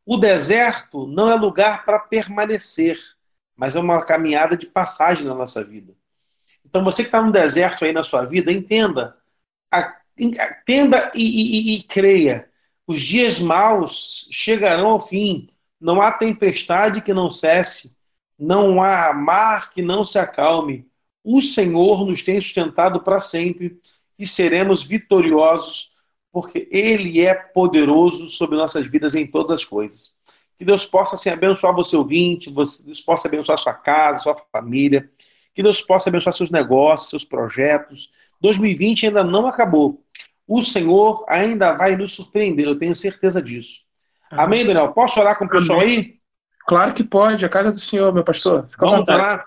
O 0.07 0.17
deserto 0.17 1.07
não 1.07 1.31
é 1.31 1.35
lugar 1.35 1.85
para 1.85 1.99
permanecer, 1.99 2.99
mas 3.57 3.75
é 3.75 3.81
uma 3.81 4.05
caminhada 4.05 4.57
de 4.57 4.67
passagem 4.67 5.27
na 5.27 5.35
nossa 5.35 5.65
vida. 5.65 5.95
Então, 6.65 6.83
você 6.83 7.03
que 7.03 7.09
está 7.09 7.23
no 7.23 7.33
deserto 7.33 7.85
aí 7.85 7.93
na 7.93 8.03
sua 8.03 8.25
vida, 8.25 8.51
entenda, 8.53 9.17
entenda 10.19 11.11
e, 11.15 11.23
e, 11.23 11.77
e, 11.77 11.83
creia. 11.83 12.49
Os 12.87 13.01
dias 13.01 13.39
maus 13.39 14.29
chegarão 14.31 14.89
ao 14.89 15.01
fim. 15.01 15.49
Não 15.81 16.01
há 16.01 16.13
tempestade 16.13 17.01
que 17.01 17.13
não 17.13 17.31
cesse, 17.31 17.97
não 18.39 18.83
há 18.83 19.13
mar 19.13 19.73
que 19.73 19.83
não 19.83 20.05
se 20.05 20.19
acalme. 20.19 20.87
O 21.23 21.41
Senhor 21.41 22.07
nos 22.07 22.23
tem 22.23 22.41
sustentado 22.41 23.01
para 23.03 23.21
sempre 23.21 23.79
e 24.19 24.27
seremos 24.27 24.83
vitoriosos, 24.83 25.91
porque 26.31 26.69
Ele 26.71 27.21
é 27.21 27.35
poderoso 27.35 28.29
sobre 28.29 28.57
nossas 28.57 28.87
vidas 28.87 29.15
em 29.15 29.27
todas 29.27 29.53
as 29.53 29.65
coisas. 29.65 30.15
Que 30.59 30.65
Deus 30.65 30.87
possa 30.87 31.15
assim, 31.17 31.31
abençoar 31.31 31.75
você 31.75 31.97
ouvinte, 31.97 32.51
você, 32.51 32.85
Deus 32.85 33.01
possa 33.01 33.27
abençoar 33.27 33.59
sua 33.59 33.75
casa, 33.75 34.23
sua 34.23 34.37
família, 34.53 35.11
que 35.55 35.63
Deus 35.63 35.81
possa 35.81 36.09
abençoar 36.09 36.33
seus 36.33 36.51
negócios, 36.51 37.11
seus 37.11 37.25
projetos. 37.25 38.13
2020 38.45 39.07
ainda 39.07 39.25
não 39.25 39.47
acabou 39.47 40.05
o 40.47 40.63
Senhor 40.63 41.25
ainda 41.29 41.73
vai 41.73 41.97
nos 41.97 42.13
surpreender, 42.13 42.67
eu 42.67 42.79
tenho 42.79 42.95
certeza 42.95 43.41
disso. 43.41 43.81
Amém, 44.31 44.63
Amém 44.63 44.67
Daniel? 44.67 44.93
Posso 44.93 45.21
orar 45.21 45.39
com 45.39 45.45
o 45.45 45.49
pessoal 45.49 45.81
Amém. 45.81 45.97
aí? 45.97 46.15
Claro 46.67 46.95
que 46.95 47.05
pode, 47.05 47.45
a 47.45 47.49
casa 47.49 47.71
do 47.71 47.79
Senhor, 47.79 48.13
meu 48.13 48.25
pastor. 48.25 48.67
Fica 48.69 48.87
Vamos 48.87 49.09
orar. 49.09 49.45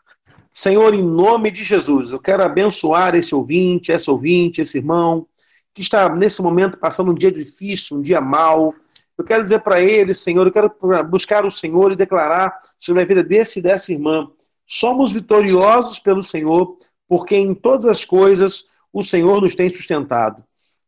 Senhor, 0.52 0.94
em 0.94 1.04
nome 1.04 1.52
de 1.52 1.64
Jesus, 1.64 2.12
eu 2.12 2.20
quero 2.20 2.44
abençoar 2.44 3.16
esse 3.16 3.34
ouvinte, 3.34 3.92
essa 3.92 4.12
ouvinte, 4.12 4.62
esse 4.62 4.78
irmão, 4.78 5.28
que 5.74 5.82
está 5.82 6.10
nesse 6.10 6.42
momento 6.42 6.80
passando 6.80 7.12
um 7.12 7.16
dia 7.16 7.32
difícil, 7.32 7.98
um 7.98 8.02
dia 8.02 8.20
mau. 8.20 8.74
Eu 9.16 9.24
quero 9.24 9.42
dizer 9.42 9.60
para 9.60 9.80
ele, 9.82 10.14
Senhor, 10.14 10.48
eu 10.48 10.52
quero 10.52 10.72
buscar 11.08 11.46
o 11.46 11.52
Senhor 11.52 11.92
e 11.92 11.96
declarar 11.96 12.60
sobre 12.80 13.04
a 13.04 13.06
vida 13.06 13.24
desse 13.24 13.60
e 13.60 13.62
dessa 13.62 13.92
irmã. 13.92 14.28
Somos 14.66 15.12
vitoriosos 15.12 16.00
pelo 16.00 16.24
Senhor, 16.24 16.78
porque 17.08 17.36
em 17.36 17.54
todas 17.54 17.86
as 17.86 18.04
coisas 18.04 18.66
o 18.92 19.04
Senhor 19.04 19.42
nos 19.42 19.56
tem 19.56 19.72
sustentado. 19.72 20.44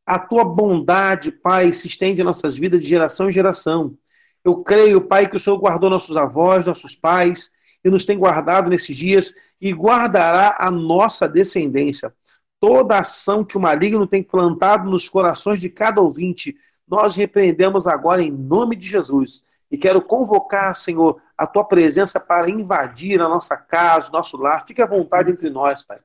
A 0.06 0.18
tua 0.18 0.44
bondade, 0.44 1.32
Pai, 1.32 1.72
se 1.72 1.88
estende 1.88 2.22
em 2.22 2.26
nossas 2.26 2.58
vidas 2.58 2.82
de 2.82 2.90
geração 2.90 3.30
em 3.30 3.32
geração. 3.32 3.96
Eu 4.44 4.64
creio, 4.64 5.02
Pai, 5.02 5.28
que 5.28 5.36
o 5.36 5.40
Senhor 5.40 5.58
guardou 5.58 5.90
nossos 5.90 6.18
avós, 6.18 6.66
nossos 6.66 6.96
pais, 6.96 7.52
e 7.84 7.90
nos 7.90 8.06
tem 8.06 8.18
guardado 8.18 8.70
nesses 8.70 8.96
dias 8.96 9.34
e 9.62 9.72
guardará 9.72 10.56
a 10.60 10.72
nossa 10.72 11.28
descendência. 11.28 12.14
Toda 12.60 13.00
ação 13.00 13.44
que 13.44 13.58
o 13.58 13.62
maligno 13.62 14.06
tem 14.06 14.22
plantado 14.22 14.90
nos 14.90 15.08
corações 15.08 15.62
de 15.62 15.70
cada 15.70 16.02
ouvinte, 16.02 16.56
nós 16.88 17.16
repreendemos 17.16 17.88
agora 17.88 18.22
em 18.22 18.32
nome 18.32 18.76
de 18.76 18.88
Jesus. 18.88 19.44
E 19.72 19.78
quero 19.78 20.02
convocar, 20.02 20.76
Senhor, 20.76 21.22
a 21.38 21.46
tua 21.46 21.64
presença 21.64 22.20
para 22.20 22.50
invadir 22.50 23.22
a 23.22 23.30
nossa 23.30 23.56
casa, 23.56 24.10
nosso 24.12 24.36
lar. 24.36 24.66
Fique 24.66 24.82
à 24.82 24.88
vontade 24.88 25.32
entre 25.32 25.50
nós, 25.50 25.84
Pai. 25.84 26.00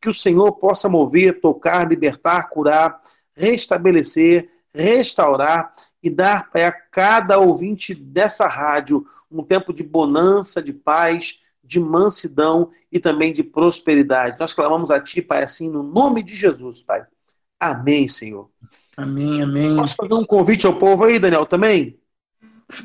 Que 0.00 0.08
o 0.08 0.14
Senhor 0.14 0.52
possa 0.52 0.88
mover, 0.88 1.40
tocar, 1.40 1.88
libertar, 1.88 2.48
curar 2.48 3.00
restabelecer, 3.40 4.50
restaurar 4.72 5.74
e 6.02 6.10
dar 6.10 6.50
para 6.50 6.70
cada 6.70 7.38
ouvinte 7.38 7.94
dessa 7.94 8.46
rádio 8.46 9.04
um 9.30 9.42
tempo 9.42 9.72
de 9.72 9.82
bonança, 9.82 10.62
de 10.62 10.72
paz, 10.72 11.40
de 11.64 11.80
mansidão 11.80 12.70
e 12.92 12.98
também 12.98 13.32
de 13.32 13.42
prosperidade. 13.42 14.38
Nós 14.38 14.52
clamamos 14.52 14.90
a 14.90 15.00
Ti, 15.00 15.22
Pai, 15.22 15.42
assim, 15.42 15.68
no 15.68 15.82
nome 15.82 16.22
de 16.22 16.36
Jesus, 16.36 16.82
Pai. 16.82 17.04
Amém, 17.58 18.08
Senhor. 18.08 18.50
Amém, 18.96 19.42
amém. 19.42 19.76
Posso 19.76 19.96
fazer 19.96 20.14
um 20.14 20.24
convite 20.24 20.66
ao 20.66 20.74
povo 20.74 21.04
aí, 21.04 21.18
Daniel, 21.18 21.46
também? 21.46 21.98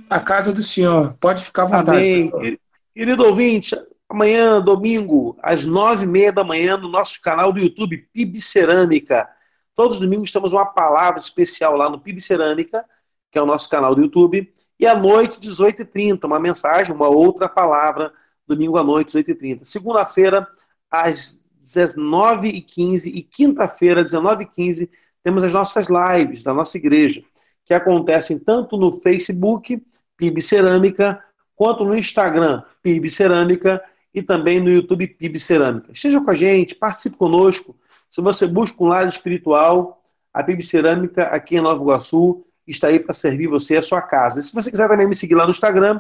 A 0.10 0.20
casa 0.20 0.54
do 0.54 0.62
Senhor. 0.62 1.16
Pode 1.20 1.44
ficar 1.44 1.64
à 1.64 1.66
vontade. 1.66 1.90
Amém. 1.90 2.60
Querido 2.94 3.26
ouvinte, 3.26 3.76
amanhã, 4.16 4.62
domingo, 4.62 5.38
às 5.44 5.66
nove 5.66 6.06
e 6.06 6.08
meia 6.08 6.32
da 6.32 6.44
manhã, 6.44 6.78
no 6.78 6.88
nosso 6.88 7.22
canal 7.22 7.52
do 7.52 7.60
YouTube, 7.60 8.08
PIB 8.14 8.42
Cerâmica. 8.42 9.30
Todos 9.76 9.98
os 9.98 10.02
domingos 10.02 10.32
temos 10.32 10.54
uma 10.54 10.66
palavra 10.66 11.20
especial 11.20 11.76
lá 11.76 11.90
no 11.90 12.00
PIB 12.00 12.22
Cerâmica, 12.22 12.86
que 13.30 13.38
é 13.38 13.42
o 13.42 13.46
nosso 13.46 13.70
canal 13.70 13.94
do 13.94 14.02
YouTube. 14.02 14.50
E 14.80 14.88
à 14.88 14.96
noite, 14.98 15.38
18h30, 15.38 16.24
uma 16.24 16.40
mensagem, 16.40 16.96
uma 16.96 17.10
outra 17.10 17.50
palavra, 17.50 18.14
domingo 18.48 18.78
à 18.78 18.84
noite, 18.84 19.18
18h30. 19.18 19.66
Segunda-feira, 19.66 20.48
às 20.90 21.46
19h15 21.62 23.08
e 23.08 23.22
quinta-feira, 23.22 24.06
19h15, 24.06 24.90
temos 25.22 25.44
as 25.44 25.52
nossas 25.52 25.88
lives 25.90 26.42
da 26.42 26.54
nossa 26.54 26.78
igreja, 26.78 27.22
que 27.66 27.74
acontecem 27.74 28.40
tanto 28.40 28.78
no 28.78 28.92
Facebook, 28.92 29.84
PIB 30.16 30.42
Cerâmica, 30.42 31.22
quanto 31.54 31.84
no 31.84 31.98
Instagram, 31.98 32.64
PIB 32.82 33.10
Cerâmica, 33.10 33.84
e 34.16 34.24
também 34.24 34.62
no 34.62 34.72
YouTube 34.72 35.06
PIB 35.08 35.38
Cerâmica. 35.38 35.92
Esteja 35.92 36.22
com 36.22 36.32
a 36.32 36.34
gente, 36.34 36.74
participe 36.74 37.18
conosco. 37.18 37.76
Se 38.10 38.22
você 38.22 38.48
busca 38.48 38.82
um 38.82 38.88
lado 38.88 39.10
espiritual, 39.10 40.02
a 40.34 40.42
PIB 40.42 40.66
Cerâmica 40.66 41.24
aqui 41.24 41.58
em 41.58 41.62
Nova 41.62 41.82
Iguaçu 41.82 42.46
está 42.66 42.88
aí 42.88 42.98
para 42.98 43.14
servir 43.14 43.48
você 43.48 43.74
e 43.74 43.78
a 43.78 43.82
sua 43.82 44.02
casa. 44.02 44.40
E 44.40 44.44
se 44.44 44.54
você 44.54 44.72
quiser 44.72 44.88
também 44.88 45.06
me 45.06 45.16
seguir 45.16 45.36
lá 45.36 45.44
no 45.44 45.50
Instagram, 45.50 46.00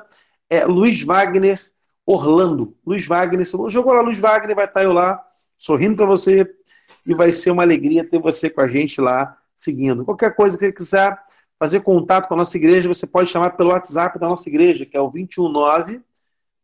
é 0.49 0.63
Luiz 0.65 1.03
Wagner 1.03 1.59
Orlando. 2.05 2.73
Luiz 2.85 3.05
Wagner, 3.05 3.45
você 3.45 3.57
jogou 3.69 3.93
lá 3.93 3.99
Luiz 4.01 4.17
Wagner, 4.17 4.55
vai 4.55 4.65
estar 4.65 4.83
eu 4.83 4.93
lá 4.93 5.21
sorrindo 5.57 5.97
para 5.97 6.05
você 6.05 6.49
e 7.05 7.13
vai 7.13 7.33
ser 7.33 7.51
uma 7.51 7.63
alegria 7.63 8.07
ter 8.07 8.19
você 8.19 8.49
com 8.49 8.61
a 8.61 8.67
gente 8.67 9.01
lá 9.01 9.37
seguindo. 9.55 10.05
Qualquer 10.05 10.33
coisa 10.35 10.57
que 10.57 10.65
você 10.65 10.71
quiser 10.71 11.19
fazer 11.59 11.81
contato 11.81 12.27
com 12.27 12.33
a 12.33 12.37
nossa 12.37 12.55
igreja, 12.57 12.87
você 12.87 13.05
pode 13.05 13.29
chamar 13.29 13.51
pelo 13.51 13.71
WhatsApp 13.71 14.17
da 14.17 14.27
nossa 14.27 14.47
igreja, 14.47 14.85
que 14.85 14.95
é 14.95 15.01
o 15.01 15.07
219 15.07 16.01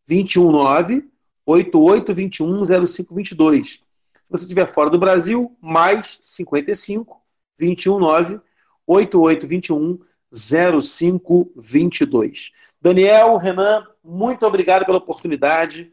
219 0.08 1.11
8821 1.46 2.86
0522. 2.86 3.72
Se 3.72 4.32
você 4.32 4.44
estiver 4.44 4.68
fora 4.68 4.90
do 4.90 5.00
Brasil, 5.00 5.56
mais 5.62 6.22
55 6.26 7.22
219 7.60 8.40
8821 8.88 10.00
0522. 10.32 12.52
Daniel, 12.82 13.38
Renan, 13.38 13.86
muito 14.04 14.46
obrigado 14.46 14.86
pela 14.86 14.98
oportunidade. 14.98 15.92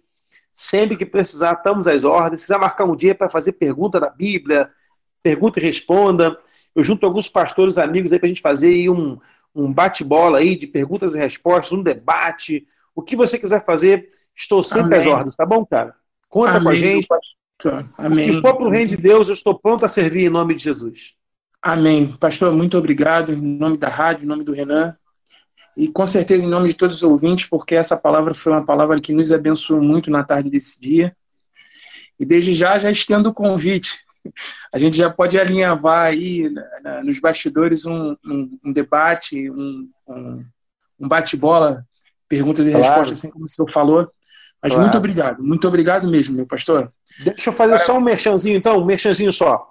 Sempre 0.53 0.97
que 0.97 1.07
precisar, 1.07 1.53
estamos 1.53 1.87
às 1.87 2.05
ordens. 2.05 2.41
Se 2.41 2.47
quiser 2.47 2.59
marcar 2.59 2.85
um 2.85 2.97
dia 2.97 3.15
para 3.15 3.31
fazer 3.31 3.53
pergunta 3.53 4.01
da 4.01 4.11
Bíblia, 4.11 4.71
pergunta 5.23 5.59
e 5.59 5.63
responda. 5.63 6.39
Eu 6.75 6.83
junto 6.83 7.07
alguns 7.07 7.29
pastores 7.29 7.79
amigos 7.79 8.13
aí 8.13 8.19
para 8.19 8.27
a 8.27 8.29
gente 8.29 8.41
fazer 8.41 8.91
um, 8.91 9.19
um 9.55 9.73
bate-bola 9.73 10.39
aí 10.39 10.57
de 10.57 10.67
perguntas 10.67 11.15
e 11.15 11.19
respostas, 11.19 11.73
um 11.73 11.83
debate. 11.83 12.67
O 12.99 13.03
que 13.03 13.15
você 13.15 13.39
quiser 13.39 13.65
fazer, 13.65 14.09
estou 14.35 14.61
sempre 14.61 14.97
Amém. 14.97 14.99
às 14.99 15.07
ordens, 15.07 15.37
tá 15.37 15.47
bom, 15.47 15.65
cara? 15.65 15.95
Conta 16.29 16.55
Amém. 16.55 16.65
com 16.65 16.69
a 16.71 16.77
gente. 16.77 17.07
Amém. 17.97 18.35
Se 18.35 18.41
for 18.41 18.57
para 18.57 18.67
o 18.67 18.71
reino 18.71 18.89
de 18.89 18.97
Deus, 18.97 19.29
eu 19.29 19.35
estou 19.35 19.57
pronto 19.57 19.85
a 19.85 19.89
servir 19.89 20.27
em 20.27 20.29
nome 20.29 20.53
de 20.53 20.65
Jesus. 20.65 21.15
Amém. 21.63 22.17
Pastor, 22.19 22.53
muito 22.53 22.77
obrigado 22.77 23.33
em 23.33 23.37
nome 23.41 23.79
da 23.79 23.89
rádio, 23.89 24.25
em 24.25 24.27
nome 24.27 24.43
do 24.43 24.53
Renan. 24.53 24.97
E 25.77 25.87
com 25.87 26.09
certeza 26.09 26.45
em 26.45 26.49
nome 26.49 26.67
de 26.67 26.75
todos 26.75 26.97
os 26.97 27.03
ouvintes, 27.05 27.49
porque 27.49 27.77
essa 27.77 27.97
palavra 27.97 28.35
foi 28.35 28.51
uma 28.51 28.65
palavra 28.65 28.97
que 28.97 29.13
nos 29.13 29.31
abençoou 29.31 29.81
muito 29.81 30.11
na 30.11 30.25
tarde 30.25 30.51
desse 30.51 30.81
dia. 30.81 31.17
E 32.19 32.27
desde 32.27 32.53
já, 32.53 32.81
já 32.81 32.91
estendo 32.91 33.29
o 33.29 33.33
convite. 33.35 34.01
A 34.75 34.77
gente 34.77 34.97
já 34.97 35.09
pode 35.09 35.39
alinhavar 35.39 36.07
aí 36.07 36.53
nos 37.05 37.21
bastidores 37.21 37.87
um, 37.87 38.17
um, 38.27 38.59
um 38.65 38.73
debate, 38.73 39.49
um, 39.49 39.89
um 40.99 41.07
bate-bola, 41.07 41.87
perguntas 42.29 42.67
e 42.67 42.71
claro. 42.71 42.85
respostas, 42.85 43.19
assim 43.19 43.31
como 43.31 43.45
o 43.45 43.49
senhor 43.49 43.71
falou. 43.71 44.11
Mas 44.63 44.73
claro. 44.73 44.83
muito 44.83 44.99
obrigado, 44.99 45.43
muito 45.43 45.69
obrigado 45.69 46.09
mesmo, 46.09 46.37
meu 46.37 46.47
pastor. 46.47 46.93
Deixa 47.25 47.51
eu 47.51 47.53
fazer 47.53 47.79
só 47.79 47.97
um 47.97 48.01
merchanzinho, 48.01 48.57
então, 48.57 48.79
um 48.79 48.85
merchanzinho 48.85 49.33
só. 49.33 49.71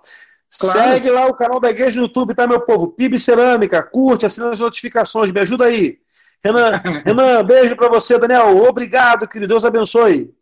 Claro. 0.60 0.80
Segue 0.80 1.10
lá 1.10 1.28
o 1.28 1.34
canal 1.34 1.60
da 1.60 1.70
igreja 1.70 2.00
no 2.00 2.08
YouTube, 2.08 2.34
tá, 2.34 2.48
meu 2.48 2.62
povo? 2.62 2.88
PIB 2.88 3.20
Cerâmica, 3.20 3.84
curte, 3.84 4.26
assina 4.26 4.50
as 4.50 4.60
notificações, 4.60 5.32
me 5.32 5.42
ajuda 5.42 5.66
aí. 5.66 6.00
Renan, 6.44 6.72
Renan 7.06 7.44
beijo 7.44 7.76
para 7.76 7.90
você, 7.90 8.18
Daniel. 8.18 8.56
Obrigado, 8.64 9.28
querido. 9.28 9.50
Deus 9.50 9.66
abençoe. 9.66 10.34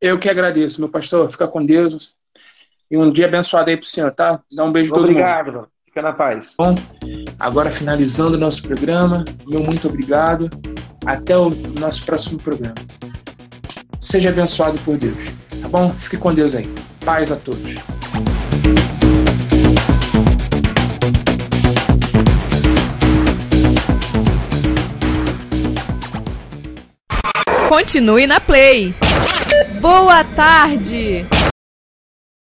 Eu 0.00 0.18
que 0.18 0.30
agradeço, 0.30 0.80
meu 0.80 0.88
pastor. 0.88 1.28
Fica 1.30 1.46
com 1.46 1.64
Deus. 1.64 2.14
E 2.90 2.96
um 2.96 3.12
dia 3.12 3.26
abençoado 3.26 3.70
aí 3.70 3.76
pro 3.76 3.86
senhor, 3.86 4.12
tá? 4.12 4.42
Dá 4.50 4.64
um 4.64 4.72
beijo 4.72 4.94
Obrigado. 4.94 5.44
todo 5.44 5.54
mundo. 5.54 5.58
Obrigado. 5.58 5.70
Fica 6.00 6.02
na 6.02 6.12
paz. 6.12 6.54
Bom, 6.56 6.74
agora 7.38 7.70
finalizando 7.70 8.36
o 8.36 8.40
nosso 8.40 8.62
programa, 8.62 9.24
meu 9.46 9.62
muito 9.62 9.86
obrigado. 9.86 10.48
Até 11.04 11.36
o 11.36 11.50
nosso 11.78 12.04
próximo 12.04 12.38
programa. 12.38 12.74
Seja 14.00 14.30
abençoado 14.30 14.78
por 14.78 14.96
Deus, 14.96 15.16
tá 15.60 15.68
bom? 15.68 15.92
Fique 15.98 16.16
com 16.16 16.34
Deus 16.34 16.54
aí. 16.54 16.68
Paz 17.04 17.30
a 17.30 17.36
todos. 17.36 17.74
Continue 27.68 28.26
na 28.26 28.40
Play. 28.40 28.94
Boa 29.80 30.24
tarde! 30.24 31.26